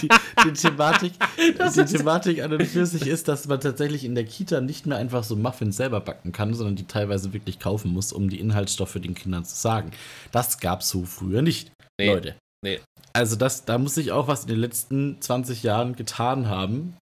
die, 0.02 0.10
die, 0.46 0.54
Thematik, 0.54 1.14
die 1.38 1.86
Thematik 1.86 2.44
an 2.44 2.54
und 2.54 2.66
für 2.66 2.86
sich 2.86 3.08
ist, 3.08 3.28
dass 3.28 3.48
man 3.48 3.60
tatsächlich 3.60 4.04
in 4.04 4.16
der 4.16 4.26
Kita 4.26 4.62
nicht 4.62 4.86
mehr 4.86 4.98
einfach 4.98 5.24
so 5.24 5.36
Muffins 5.36 5.78
selber 5.78 6.02
backen 6.02 6.32
kann, 6.32 6.54
sondern 6.54 6.76
die 6.76 6.88
teilweise 6.88 7.34
wirklich 7.34 7.60
kaufen 7.60 7.92
muss, 7.94 8.12
um 8.12 8.30
die 8.30 8.40
Inhaltsstoffe 8.40 8.94
den 8.94 9.14
Kindern 9.14 9.46
zu 9.46 9.56
sagen. 9.56 9.92
Das 10.32 10.60
gab 10.60 10.82
es 10.82 10.90
so 10.90 11.06
früher 11.06 11.42
nicht, 11.42 11.72
nee, 12.00 12.08
Leute. 12.08 12.36
Nee. 12.64 12.80
Also 13.14 13.36
das, 13.36 13.66
da 13.66 13.78
muss 13.78 13.96
sich 13.96 14.12
auch 14.12 14.28
was 14.28 14.44
in 14.44 14.50
den 14.50 14.60
letzten 14.60 15.22
20 15.22 15.64
Jahren 15.64 15.96
getan 15.96 16.48
haben, 16.48 16.98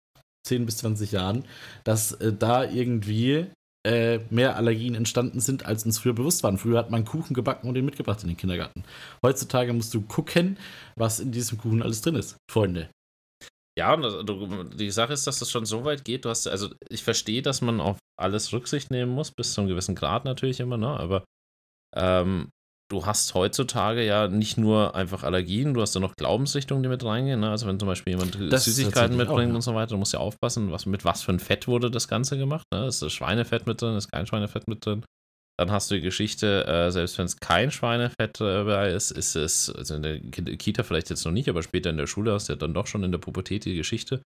10 0.47 0.65
bis 0.65 0.77
20 0.77 1.11
Jahren, 1.11 1.45
dass 1.83 2.13
äh, 2.13 2.33
da 2.33 2.63
irgendwie 2.63 3.47
äh, 3.85 4.19
mehr 4.29 4.55
Allergien 4.55 4.95
entstanden 4.95 5.39
sind, 5.39 5.65
als 5.65 5.85
uns 5.85 5.99
früher 5.99 6.13
bewusst 6.13 6.43
waren. 6.43 6.57
Früher 6.57 6.79
hat 6.79 6.91
man 6.91 7.05
Kuchen 7.05 7.33
gebacken 7.33 7.67
und 7.67 7.75
den 7.75 7.85
mitgebracht 7.85 8.21
in 8.23 8.27
den 8.29 8.37
Kindergarten. 8.37 8.83
Heutzutage 9.23 9.71
musst 9.73 9.93
du 9.93 10.01
gucken, 10.01 10.57
was 10.95 11.19
in 11.19 11.31
diesem 11.31 11.57
Kuchen 11.57 11.81
alles 11.81 12.01
drin 12.01 12.15
ist, 12.15 12.37
Freunde. 12.51 12.89
Ja, 13.77 13.93
und 13.93 14.77
die 14.77 14.91
Sache 14.91 15.13
ist, 15.13 15.25
dass 15.25 15.39
das 15.39 15.49
schon 15.49 15.65
so 15.65 15.85
weit 15.85 16.03
geht. 16.03 16.25
Du 16.25 16.29
hast, 16.29 16.47
also 16.47 16.69
ich 16.89 17.03
verstehe, 17.03 17.41
dass 17.41 17.61
man 17.61 17.79
auf 17.79 17.97
alles 18.19 18.51
Rücksicht 18.51 18.91
nehmen 18.91 19.13
muss, 19.13 19.31
bis 19.31 19.53
zu 19.53 19.61
einem 19.61 19.69
gewissen 19.69 19.95
Grad 19.95 20.25
natürlich 20.25 20.59
immer, 20.59 20.75
ne? 20.75 20.89
Aber 20.89 21.23
ähm, 21.95 22.49
du 22.89 23.05
hast 23.05 23.33
heutzutage 23.35 24.03
ja 24.03 24.27
nicht 24.27 24.57
nur 24.57 24.95
einfach 24.95 25.23
Allergien, 25.23 25.73
du 25.73 25.81
hast 25.81 25.95
ja 25.95 26.01
noch 26.01 26.15
Glaubensrichtungen, 26.15 26.83
die 26.83 26.89
mit 26.89 27.03
reingehen. 27.03 27.39
Ne? 27.39 27.49
Also 27.49 27.67
wenn 27.67 27.79
zum 27.79 27.87
Beispiel 27.87 28.13
jemand 28.13 28.37
das 28.51 28.65
Süßigkeiten 28.65 29.15
mitbringt 29.15 29.51
auch, 29.51 29.55
und 29.55 29.61
so 29.61 29.75
weiter, 29.75 29.91
du 29.91 29.97
musst 29.97 30.13
ja 30.13 30.19
aufpassen, 30.19 30.71
was, 30.71 30.85
mit 30.85 31.05
was 31.05 31.21
für 31.21 31.31
ein 31.31 31.39
Fett 31.39 31.67
wurde 31.67 31.91
das 31.91 32.07
Ganze 32.07 32.37
gemacht. 32.37 32.65
Ne? 32.73 32.87
Ist 32.87 33.01
das 33.01 33.13
Schweinefett 33.13 33.67
mit 33.67 33.81
drin, 33.81 33.95
ist 33.95 34.11
kein 34.11 34.25
Schweinefett 34.25 34.67
mit 34.67 34.85
drin. 34.85 35.03
Dann 35.57 35.71
hast 35.71 35.91
du 35.91 35.95
die 35.95 36.01
Geschichte, 36.01 36.65
äh, 36.67 36.89
selbst 36.89 37.17
wenn 37.17 37.25
es 37.25 37.37
kein 37.37 37.69
Schweinefett 37.69 38.39
dabei 38.39 38.91
ist, 38.91 39.11
ist 39.11 39.35
es, 39.35 39.69
also 39.69 39.95
in 39.95 40.03
der 40.03 40.19
Kita 40.21 40.83
vielleicht 40.83 41.09
jetzt 41.09 41.25
noch 41.25 41.33
nicht, 41.33 41.49
aber 41.49 41.61
später 41.63 41.89
in 41.89 41.97
der 41.97 42.07
Schule 42.07 42.33
hast 42.33 42.47
du 42.47 42.53
ja 42.53 42.57
dann 42.57 42.73
doch 42.73 42.87
schon 42.87 43.03
in 43.03 43.11
der 43.11 43.19
Pubertät 43.19 43.65
die 43.65 43.75
Geschichte. 43.75 44.21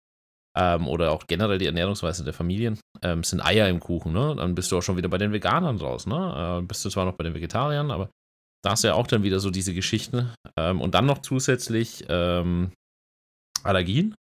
Ähm, 0.58 0.89
oder 0.89 1.12
auch 1.12 1.28
generell 1.28 1.58
die 1.58 1.67
Ernährungsweise 1.67 2.26
der 2.26 2.34
Familien, 2.34 2.78
ähm, 3.02 3.24
sind 3.24 3.39
Eier 3.39 3.69
im 3.69 3.80
Kuchen, 3.80 4.12
ne? 4.12 4.36
Dann 4.36 4.54
bist 4.54 4.69
du 4.69 4.78
auch 4.78 4.82
schon 4.82 4.97
wieder 4.97 5.08
bei 5.08 5.17
den 5.17 5.32
Veganern 5.32 5.78
draus, 5.78 6.06
ne? 6.06 6.60
Äh, 6.60 6.65
bist 6.65 6.84
du 6.84 6.89
zwar 6.89 7.06
noch 7.06 7.13
bei 7.13 7.24
den 7.24 7.34
Vegetariern, 7.34 7.89
aber 7.89 8.10
da 8.63 8.71
hast 8.71 8.84
du 8.84 8.89
ja 8.89 8.93
auch 8.93 9.08
dann 9.08 9.24
wieder 9.24 9.39
so 9.39 9.50
diese 9.50 9.74
Geschichten. 9.74 10.34
Ähm, 10.58 10.82
und 10.82 10.95
dann 10.95 11.06
noch 11.06 11.19
zusätzlich 11.19 12.06
ähm, 12.10 12.71
Allergien. 13.63 14.15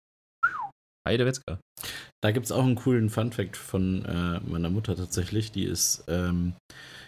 Heidewetzka. 1.08 1.60
Da 2.21 2.32
gibt 2.32 2.45
es 2.45 2.52
auch 2.52 2.63
einen 2.63 2.75
coolen 2.75 3.10
Fun-Fact 3.10 3.58
von 3.58 4.06
äh, 4.06 4.39
meiner 4.41 4.69
Mutter 4.69 4.95
tatsächlich. 4.95 5.52
Die 5.52 5.63
ist 5.63 6.04
ähm, 6.08 6.54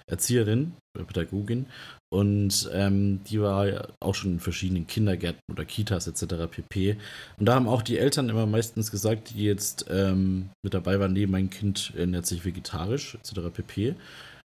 Erzieherin, 0.10 0.74
Pädagogin. 0.98 1.68
Und 2.14 2.70
ähm, 2.74 3.24
die 3.26 3.42
war 3.42 3.88
auch 4.02 4.16
schon 4.16 4.34
in 4.34 4.40
verschiedenen 4.40 4.88
Kindergärten 4.88 5.42
oder 5.52 5.66
Kitas 5.66 6.08
etc. 6.08 6.48
pp. 6.50 6.98
Und 7.38 7.46
da 7.46 7.56
haben 7.56 7.68
auch 7.68 7.82
die 7.82 7.98
Eltern 7.98 8.30
immer 8.30 8.46
meistens 8.46 8.92
gesagt, 8.92 9.32
die 9.32 9.44
jetzt 9.44 9.86
ähm, 9.90 10.50
mit 10.64 10.74
dabei 10.74 11.00
waren, 11.00 11.14
nee, 11.14 11.28
mein 11.28 11.50
Kind 11.50 11.94
ernährt 11.96 12.26
sich 12.26 12.44
vegetarisch 12.44 13.16
etc. 13.16 13.54
pp. 13.54 13.96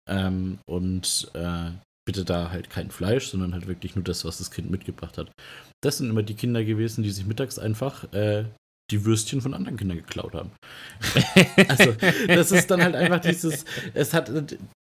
Ähm, 0.09 0.59
und 0.67 1.31
äh, 1.35 1.71
bitte 2.07 2.25
da 2.25 2.51
halt 2.51 2.71
kein 2.71 2.91
Fleisch, 2.91 3.29
sondern 3.29 3.53
halt 3.53 3.67
wirklich 3.67 3.97
nur 3.97 4.05
das, 4.05 4.25
was 4.25 4.39
das 4.39 4.51
Kind 4.51 4.71
mitgebracht 4.71 5.19
hat. 5.19 5.33
Das 5.83 5.99
sind 5.99 6.11
immer 6.11 6.23
die 6.23 6.35
Kinder 6.35 6.65
gewesen, 6.65 7.03
die 7.03 7.11
sich 7.11 7.27
mittags 7.27 7.59
einfach 7.59 8.13
äh, 8.13 8.45
die 8.91 9.05
Würstchen 9.05 9.41
von 9.41 9.55
anderen 9.55 9.79
Kindern 9.79 9.97
geklaut 9.99 10.35
haben. 10.35 10.51
also, 11.69 11.95
das 12.29 12.53
ist 12.53 12.71
dann 12.71 12.83
halt 12.83 12.95
einfach 12.95 13.21
dieses, 13.21 13.65
es 13.95 14.13
hat 14.13 14.31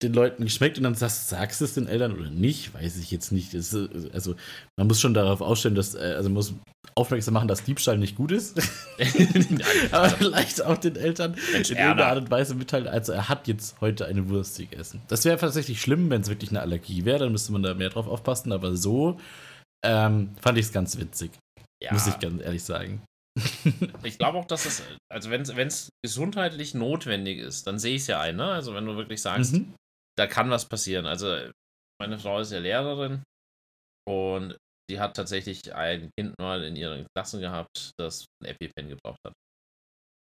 den 0.02 0.12
Leuten 0.12 0.44
geschmeckt 0.44 0.76
und 0.76 0.84
dann 0.84 0.94
sagst, 0.94 1.30
sagst 1.30 1.60
du 1.60 1.64
es 1.64 1.74
den 1.74 1.86
Eltern 1.86 2.12
oder 2.12 2.28
nicht, 2.28 2.74
weiß 2.74 2.98
ich 2.98 3.10
jetzt 3.10 3.32
nicht. 3.32 3.54
Es, 3.54 3.74
also, 3.74 4.36
man 4.78 4.86
muss 4.86 5.00
schon 5.00 5.14
darauf 5.14 5.40
ausstellen, 5.40 5.74
dass, 5.74 5.94
äh, 5.94 6.14
also 6.16 6.28
muss 6.28 6.54
aufmerksam 6.96 7.34
machen, 7.34 7.48
dass 7.48 7.62
Diebstahl 7.62 7.98
nicht 7.98 8.16
gut 8.16 8.32
ist. 8.32 8.58
Aber 9.92 10.08
vielleicht 10.10 10.62
auch 10.62 10.78
den 10.78 10.96
Eltern 10.96 11.36
Mensch, 11.52 11.70
in 11.70 11.76
irgendeiner 11.76 12.06
Art 12.06 12.18
und 12.18 12.30
Weise 12.30 12.54
mitteilen, 12.54 12.88
also 12.88 13.12
er 13.12 13.28
hat 13.28 13.46
jetzt 13.46 13.80
heute 13.80 14.06
eine 14.06 14.28
Wurst 14.28 14.58
gegessen. 14.58 15.02
Das 15.08 15.24
wäre 15.24 15.36
tatsächlich 15.36 15.80
schlimm, 15.80 16.10
wenn 16.10 16.22
es 16.22 16.28
wirklich 16.28 16.50
eine 16.50 16.62
Allergie 16.62 17.04
wäre, 17.04 17.20
dann 17.20 17.32
müsste 17.32 17.52
man 17.52 17.62
da 17.62 17.74
mehr 17.74 17.90
drauf 17.90 18.08
aufpassen, 18.08 18.52
aber 18.52 18.76
so 18.76 19.20
ähm, 19.84 20.34
fand 20.40 20.58
ich 20.58 20.66
es 20.66 20.72
ganz 20.72 20.98
witzig. 20.98 21.30
Ja. 21.82 21.92
Muss 21.92 22.06
ich 22.06 22.18
ganz 22.18 22.42
ehrlich 22.42 22.64
sagen. 22.64 23.02
ich 24.02 24.18
glaube 24.18 24.38
auch, 24.38 24.46
dass 24.46 24.64
es, 24.64 24.82
also 25.12 25.30
wenn 25.30 25.42
es 25.42 25.90
gesundheitlich 26.02 26.74
notwendig 26.74 27.38
ist, 27.38 27.66
dann 27.66 27.78
sehe 27.78 27.96
ich 27.96 28.02
es 28.02 28.06
ja 28.06 28.20
ein, 28.20 28.36
ne? 28.36 28.46
Also 28.46 28.74
wenn 28.74 28.86
du 28.86 28.96
wirklich 28.96 29.20
sagst, 29.20 29.52
mhm. 29.52 29.74
da 30.16 30.26
kann 30.26 30.48
was 30.48 30.66
passieren. 30.66 31.04
Also 31.04 31.36
meine 32.00 32.18
Frau 32.18 32.40
ist 32.40 32.52
ja 32.52 32.58
Lehrerin 32.58 33.22
und 34.08 34.56
sie 34.90 35.00
hat 35.00 35.16
tatsächlich 35.16 35.74
ein 35.74 36.10
Kind 36.18 36.34
mal 36.38 36.62
in 36.64 36.76
ihren 36.76 37.06
Klassen 37.14 37.40
gehabt, 37.40 37.92
das 37.98 38.26
ein 38.42 38.50
EpiPen 38.50 38.88
gebraucht 38.88 39.18
hat. 39.26 39.32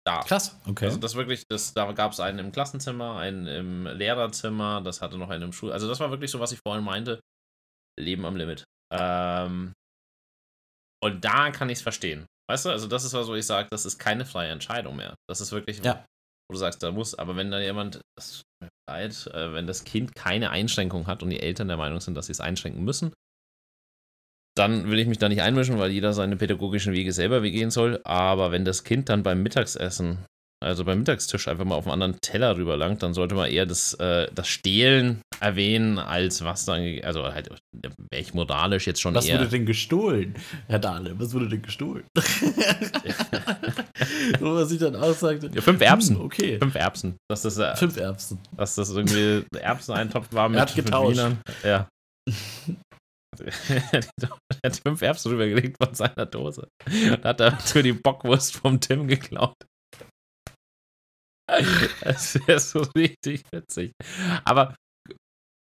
Da. 0.08 0.22
Krass, 0.22 0.60
okay. 0.68 0.86
Also 0.86 1.00
das 1.00 1.16
wirklich, 1.16 1.46
das, 1.50 1.74
da 1.74 1.92
gab 1.92 2.12
es 2.12 2.20
einen 2.20 2.38
im 2.38 2.52
Klassenzimmer, 2.52 3.18
einen 3.18 3.48
im 3.48 3.88
Lehrerzimmer, 3.88 4.82
das 4.82 5.02
hatte 5.02 5.18
noch 5.18 5.30
einen 5.30 5.44
im 5.44 5.54
Schul. 5.54 5.72
Also 5.72 5.88
das 5.88 6.00
war 6.00 6.12
wirklich 6.12 6.30
so, 6.30 6.40
was 6.40 6.52
ich 6.52 6.60
vorhin 6.66 6.84
meinte. 6.84 7.20
Leben 8.00 8.26
am 8.26 8.36
Limit. 8.36 8.66
Ähm, 8.94 9.74
und 11.04 11.26
da 11.26 11.50
kann 11.52 11.70
ich 11.70 11.80
es 11.80 11.82
verstehen. 11.82 12.28
Weißt 12.50 12.66
du, 12.66 12.70
also 12.70 12.88
das 12.88 13.04
ist 13.04 13.14
was, 13.14 13.28
wo 13.28 13.34
ich 13.34 13.46
sage, 13.46 13.68
das 13.72 13.86
ist 13.86 13.98
keine 13.98 14.26
freie 14.26 14.52
Entscheidung 14.52 14.96
mehr. 14.96 15.16
Das 15.28 15.42
ist 15.42 15.52
wirklich, 15.52 15.84
ja. 15.84 16.06
wo 16.48 16.54
du 16.54 16.60
sagst, 16.60 16.84
da 16.84 16.92
muss, 16.92 17.16
aber 17.16 17.36
wenn 17.36 17.50
da 17.50 17.60
jemand, 17.60 18.02
das 18.16 18.44
leid, 18.88 19.28
äh, 19.34 19.54
wenn 19.54 19.66
das 19.66 19.86
Kind 19.86 20.14
keine 20.14 20.52
Einschränkung 20.52 21.08
hat 21.08 21.24
und 21.24 21.32
die 21.32 21.40
Eltern 21.40 21.68
der 21.68 21.78
Meinung 21.78 22.00
sind, 22.00 22.14
dass 22.14 22.28
sie 22.28 22.34
es 22.34 22.42
einschränken 22.42 22.84
müssen, 22.84 23.12
dann 24.56 24.90
will 24.90 25.00
ich 25.00 25.08
mich 25.08 25.18
da 25.18 25.28
nicht 25.30 25.42
einmischen, 25.42 25.78
weil 25.80 25.92
jeder 25.92 26.14
seine 26.14 26.38
pädagogischen 26.38 26.94
Wege 26.94 27.12
selber 27.12 27.42
gehen 27.42 27.72
soll. 27.72 28.00
Aber 28.04 28.52
wenn 28.52 28.64
das 28.66 28.84
Kind 28.84 29.10
dann 29.10 29.22
beim 29.22 29.44
Mittagsessen, 29.44 30.20
also 30.64 30.86
beim 30.86 31.00
Mittagstisch 31.00 31.48
einfach 31.50 31.66
mal 31.66 31.76
auf 31.76 31.86
einen 31.86 32.02
anderen 32.02 32.22
Teller 32.22 32.56
rüberlangt, 32.56 33.04
dann 33.04 33.14
sollte 33.14 33.36
man 33.36 33.52
eher 33.52 33.66
das, 33.66 33.94
äh, 33.96 34.28
das 34.34 34.48
Stehlen 34.48 35.20
erwähnen, 35.42 36.00
als 36.00 36.44
was 36.46 36.64
dann, 36.64 37.00
also 37.04 37.24
halt, 37.24 37.50
wäre 37.74 38.22
ich 38.22 38.34
moralisch 38.34 38.88
jetzt 38.88 39.02
schon 39.02 39.14
was 39.14 39.26
eher. 39.26 39.36
Was 39.36 39.42
wurde 39.42 39.52
denn 39.52 39.66
gestohlen, 39.66 40.34
Herr 40.68 40.80
Dahle? 40.80 41.14
Was 41.20 41.34
wurde 41.34 41.50
denn 41.50 41.62
gestohlen? 41.62 42.06
Wo 44.40 44.54
man 44.54 44.66
sich 44.66 44.80
dann 44.80 44.96
auch 44.96 45.14
sagt. 45.14 45.44
Ja, 45.54 45.62
fünf 45.62 45.82
Erbsen. 45.82 46.16
Hm, 46.16 46.24
okay. 46.24 46.58
Fünf 46.60 46.76
Erbsen. 46.76 47.18
Dass 47.30 47.42
das, 47.42 47.58
äh, 47.58 47.76
fünf 47.76 47.98
Erbsen. 47.98 48.40
Dass 48.56 48.76
das 48.76 48.90
irgendwie 48.90 49.46
Erbseneintopf 49.60 50.32
war 50.32 50.48
mit 50.48 50.58
er 50.58 50.62
hat 50.62 50.74
getauscht. 50.76 51.20
Ja. 51.64 51.90
er 53.42 54.02
hat 54.64 54.82
fünf 54.86 55.02
Erbsen 55.02 55.32
rübergelegt 55.32 55.78
von 55.82 55.94
seiner 55.94 56.26
Dose. 56.26 56.68
Und 56.86 57.24
hat 57.24 57.40
dafür 57.40 57.84
die 57.84 57.94
Bockwurst 57.94 58.56
vom 58.56 58.80
Tim 58.80 59.08
geklaut. 59.08 59.56
Das 61.48 62.36
wäre 62.48 62.60
so 62.60 62.82
richtig 62.96 63.44
witzig. 63.52 63.92
Aber 64.46 64.76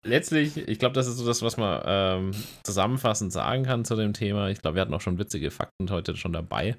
letztlich, 0.05 0.57
ich 0.57 0.79
glaube, 0.79 0.93
das 0.93 1.07
ist 1.07 1.17
so 1.17 1.25
das, 1.25 1.41
was 1.41 1.57
man 1.57 1.81
ähm, 1.85 2.31
zusammenfassend 2.63 3.31
sagen 3.31 3.63
kann 3.63 3.85
zu 3.85 3.95
dem 3.95 4.13
Thema. 4.13 4.49
Ich 4.49 4.61
glaube, 4.61 4.75
wir 4.75 4.81
hatten 4.81 4.93
auch 4.93 5.01
schon 5.01 5.19
witzige 5.19 5.51
Fakten 5.51 5.89
heute 5.89 6.15
schon 6.15 6.33
dabei. 6.33 6.77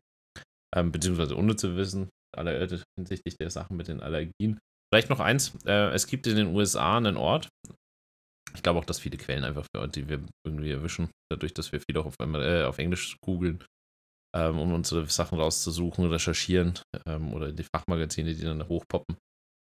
Ähm, 0.74 0.90
beziehungsweise 0.90 1.36
ohne 1.36 1.56
zu 1.56 1.76
wissen, 1.76 2.08
alle 2.36 2.66
hinsichtlich 2.98 3.36
der 3.36 3.50
Sachen 3.50 3.76
mit 3.76 3.88
den 3.88 4.00
Allergien. 4.00 4.58
Vielleicht 4.92 5.10
noch 5.10 5.20
eins: 5.20 5.56
äh, 5.66 5.92
Es 5.92 6.06
gibt 6.06 6.26
in 6.26 6.36
den 6.36 6.54
USA 6.54 6.96
einen 6.96 7.16
Ort, 7.16 7.48
ich 8.54 8.62
glaube 8.62 8.78
auch, 8.78 8.84
dass 8.84 9.00
viele 9.00 9.16
Quellen 9.16 9.44
einfach 9.44 9.66
die 9.88 10.08
wir 10.08 10.22
irgendwie 10.46 10.70
erwischen, 10.70 11.10
dadurch, 11.30 11.54
dass 11.54 11.72
wir 11.72 11.80
viel 11.80 11.98
auch 11.98 12.06
auf, 12.06 12.14
äh, 12.20 12.64
auf 12.64 12.78
Englisch 12.78 13.16
googeln, 13.20 13.64
ähm, 14.34 14.58
um 14.58 14.72
unsere 14.72 15.06
Sachen 15.06 15.38
rauszusuchen, 15.38 16.06
recherchieren 16.06 16.78
ähm, 17.06 17.32
oder 17.32 17.52
die 17.52 17.66
Fachmagazine, 17.74 18.34
die 18.34 18.42
dann 18.44 18.68
hochpoppen, 18.68 19.16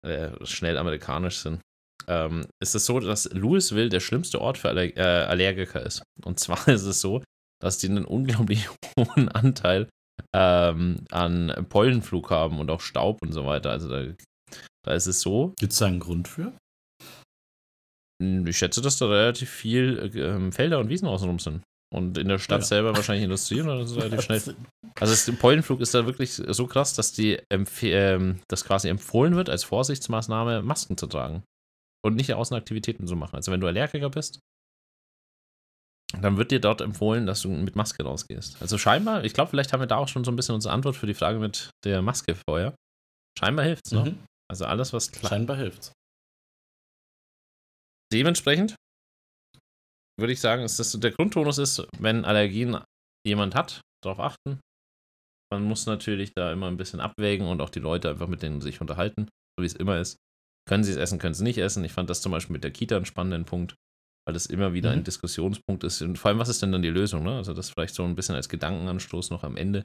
äh, 0.07 0.31
schnell 0.44 0.77
amerikanisch 0.77 1.38
sind. 1.38 1.61
Ähm, 2.07 2.47
ist 2.62 2.75
es 2.75 2.85
so, 2.85 3.01
dass 3.01 3.33
Louisville 3.33 3.88
der 3.88 4.01
schlimmste 4.01 4.40
Ort 4.40 4.59
für 4.59 4.68
Aller 4.68 4.97
äh, 4.97 5.25
Allergiker 5.27 5.83
ist. 5.83 6.03
Und 6.25 6.38
zwar 6.38 6.59
ist 6.68 6.85
es 6.85 7.01
so, 7.01 7.23
dass 7.62 7.79
die 7.79 7.88
einen 7.88 8.05
unglaublich 8.05 8.68
hohen 8.99 9.29
Anteil 9.31 9.88
ähm, 10.35 11.07
an 11.11 11.66
Pollenflug 11.68 12.31
haben 12.31 12.59
und 12.59 12.70
auch 12.70 12.81
Staub 12.81 13.23
und 13.23 13.33
so 13.33 13.47
weiter. 13.47 13.70
Also 13.70 13.88
da, 13.88 14.12
da 14.85 14.92
ist 14.92 15.07
es 15.07 15.20
so. 15.20 15.55
Gibt 15.59 15.73
es 15.73 15.79
da 15.79 15.87
einen 15.87 16.01
Grund 16.01 16.29
für? 16.29 16.53
Hm, 18.24 18.46
ich 18.46 18.56
schätze, 18.56 18.80
dass 18.80 18.98
da 18.98 19.06
relativ 19.06 19.50
viel 19.50 19.98
äh, 20.14 20.52
Felder 20.52 20.78
und 20.78 20.88
Wiesen 20.88 21.08
außenrum 21.08 21.38
sind. 21.38 21.62
Und 21.94 22.18
in 22.18 22.28
der 22.28 22.38
Stadt 22.38 22.62
ja. 22.62 22.66
selber 22.66 22.96
wahrscheinlich 22.96 23.24
Industrie 23.24 23.62
oder 23.62 23.78
das 23.78 23.92
ist 23.92 23.96
relativ 23.98 24.22
schnell. 24.22 24.42
Also 24.98 25.12
das 25.12 25.38
Pollenflug 25.38 25.80
ist 25.80 25.94
da 25.94 26.06
wirklich 26.06 26.32
so 26.32 26.66
krass, 26.66 26.94
dass 26.94 27.12
die 27.12 27.38
ähm, 27.50 28.40
dass 28.48 28.64
quasi 28.64 28.88
empfohlen 28.88 29.37
wird, 29.37 29.50
als 29.50 29.64
Vorsichtsmaßnahme 29.64 30.62
Masken 30.62 30.96
zu 30.96 31.06
tragen. 31.06 31.42
Und 32.04 32.16
nicht 32.16 32.34
Außenaktivitäten 32.34 33.06
zu 33.06 33.16
machen. 33.16 33.37
Also 33.37 33.50
wenn 33.50 33.60
du 33.60 33.66
Allergiker 33.66 34.10
bist, 34.10 34.40
dann 36.20 36.37
wird 36.37 36.50
dir 36.50 36.60
dort 36.60 36.80
empfohlen, 36.80 37.26
dass 37.26 37.40
du 37.42 37.48
mit 37.48 37.76
Maske 37.76 38.02
rausgehst. 38.02 38.60
Also 38.60 38.76
scheinbar, 38.76 39.24
ich 39.24 39.32
glaube, 39.32 39.50
vielleicht 39.50 39.72
haben 39.72 39.80
wir 39.80 39.87
da 39.87 39.96
auch 39.96 40.08
schon 40.08 40.22
so 40.22 40.30
ein 40.30 40.37
bisschen 40.37 40.54
unsere 40.54 40.74
Antwort 40.74 40.96
für 40.96 41.06
die 41.06 41.14
Frage 41.14 41.38
mit 41.38 41.70
der 41.84 42.02
Maske 42.02 42.34
vorher. 42.34 42.74
Scheinbar 43.38 43.64
hilft's, 43.64 43.90
ne? 43.92 44.04
Mhm. 44.04 44.18
Also 44.50 44.66
alles, 44.66 44.92
was 44.92 45.10
klar. 45.10 45.30
Scheinbar 45.30 45.56
hilft's 45.56 45.92
dementsprechend 48.12 48.77
würde 50.19 50.33
ich 50.33 50.40
sagen, 50.40 50.62
ist 50.62 50.79
das, 50.79 50.93
der 50.93 51.11
Grundtonus 51.11 51.59
ist, 51.59 51.87
wenn 51.99 52.25
Allergien 52.25 52.79
jemand 53.27 53.55
hat, 53.55 53.81
darauf 54.03 54.21
achten. 54.21 54.61
Man 55.53 55.64
muss 55.64 55.87
natürlich 55.87 56.33
da 56.35 56.53
immer 56.53 56.69
ein 56.69 56.77
bisschen 56.77 57.01
abwägen 57.01 57.47
und 57.47 57.61
auch 57.61 57.71
die 57.71 57.81
Leute 57.81 58.11
einfach 58.11 58.29
mit 58.29 58.43
denen 58.43 58.61
sich 58.61 58.81
unterhalten, 58.81 59.29
so 59.57 59.62
wie 59.62 59.67
es 59.67 59.75
immer 59.75 60.01
ist. 60.01 60.17
Können 60.69 60.85
sie 60.85 60.93
es 60.93 60.97
essen, 60.97 61.19
können 61.19 61.35
sie 61.35 61.45
nicht 61.45 61.59
essen. 61.59 61.85
Ich 61.85 61.93
fand 61.93 62.09
das 62.11 62.23
zum 62.23 62.33
Beispiel 62.33 62.55
mit 62.55 62.64
der 62.64 62.71
Kita 62.71 62.97
einen 62.97 63.05
spannenden 63.05 63.45
Punkt, 63.45 63.75
weil 64.27 64.35
das 64.35 64.47
immer 64.47 64.73
wieder 64.73 64.90
mhm. 64.90 64.99
ein 64.99 65.05
Diskussionspunkt 65.05 65.85
ist. 65.85 66.01
Und 66.01 66.19
vor 66.19 66.31
allem, 66.31 66.38
was 66.38 66.49
ist 66.49 66.62
denn 66.62 66.73
dann 66.73 66.83
die 66.83 66.88
Lösung? 66.88 67.23
Ne? 67.25 67.37
Also 67.37 67.53
das 67.53 67.71
vielleicht 67.71 67.95
so 67.95 68.05
ein 68.05 68.14
bisschen 68.14 68.35
als 68.35 68.49
Gedankenanstoß 68.49 69.31
noch 69.31 69.45
am 69.45 69.57
Ende. 69.57 69.85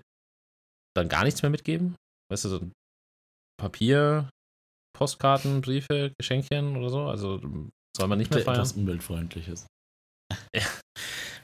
Dann 0.96 1.10
gar 1.10 1.24
nichts 1.24 1.42
mehr 1.42 1.52
mitgeben? 1.52 1.96
Weißt 2.32 2.46
du, 2.46 2.50
so 2.50 2.72
Papier, 3.60 4.30
Postkarten, 4.96 5.62
Briefe, 5.62 6.14
Geschenkchen 6.18 6.78
oder 6.78 6.90
so? 6.90 7.02
Also 7.08 7.42
soll 7.96 8.08
man 8.08 8.18
nicht 8.18 8.32
mehr 8.32 8.44
feiern? 8.44 8.58
Etwas 8.58 8.74
umweltfreundliches. 8.74 9.66
Ja. 10.56 10.64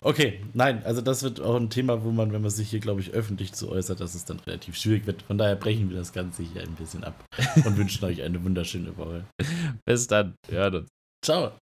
Okay, 0.01 0.45
nein, 0.53 0.83
also 0.83 1.01
das 1.01 1.23
wird 1.23 1.41
auch 1.41 1.55
ein 1.55 1.71
Thema, 1.71 2.03
wo 2.03 2.11
man, 2.11 2.31
wenn 2.31 2.41
man 2.41 2.51
sich 2.51 2.69
hier, 2.69 2.79
glaube 2.79 3.01
ich, 3.01 3.11
öffentlich 3.11 3.53
zu 3.53 3.69
äußert, 3.69 3.99
dass 3.99 4.13
es 4.13 4.23
dann 4.25 4.39
relativ 4.41 4.75
schwierig 4.77 5.07
wird. 5.07 5.23
Von 5.23 5.39
daher 5.39 5.55
brechen 5.55 5.89
wir 5.89 5.97
das 5.97 6.13
Ganze 6.13 6.43
hier 6.43 6.61
ein 6.61 6.75
bisschen 6.75 7.03
ab 7.03 7.25
und 7.65 7.75
wünschen 7.77 8.05
euch 8.05 8.21
eine 8.21 8.43
wunderschöne 8.43 8.95
Woche. 8.97 9.25
Bis 9.83 10.05
dann. 10.05 10.35
Ja, 10.51 10.69
dann. 10.69 10.87
Ciao. 11.23 11.57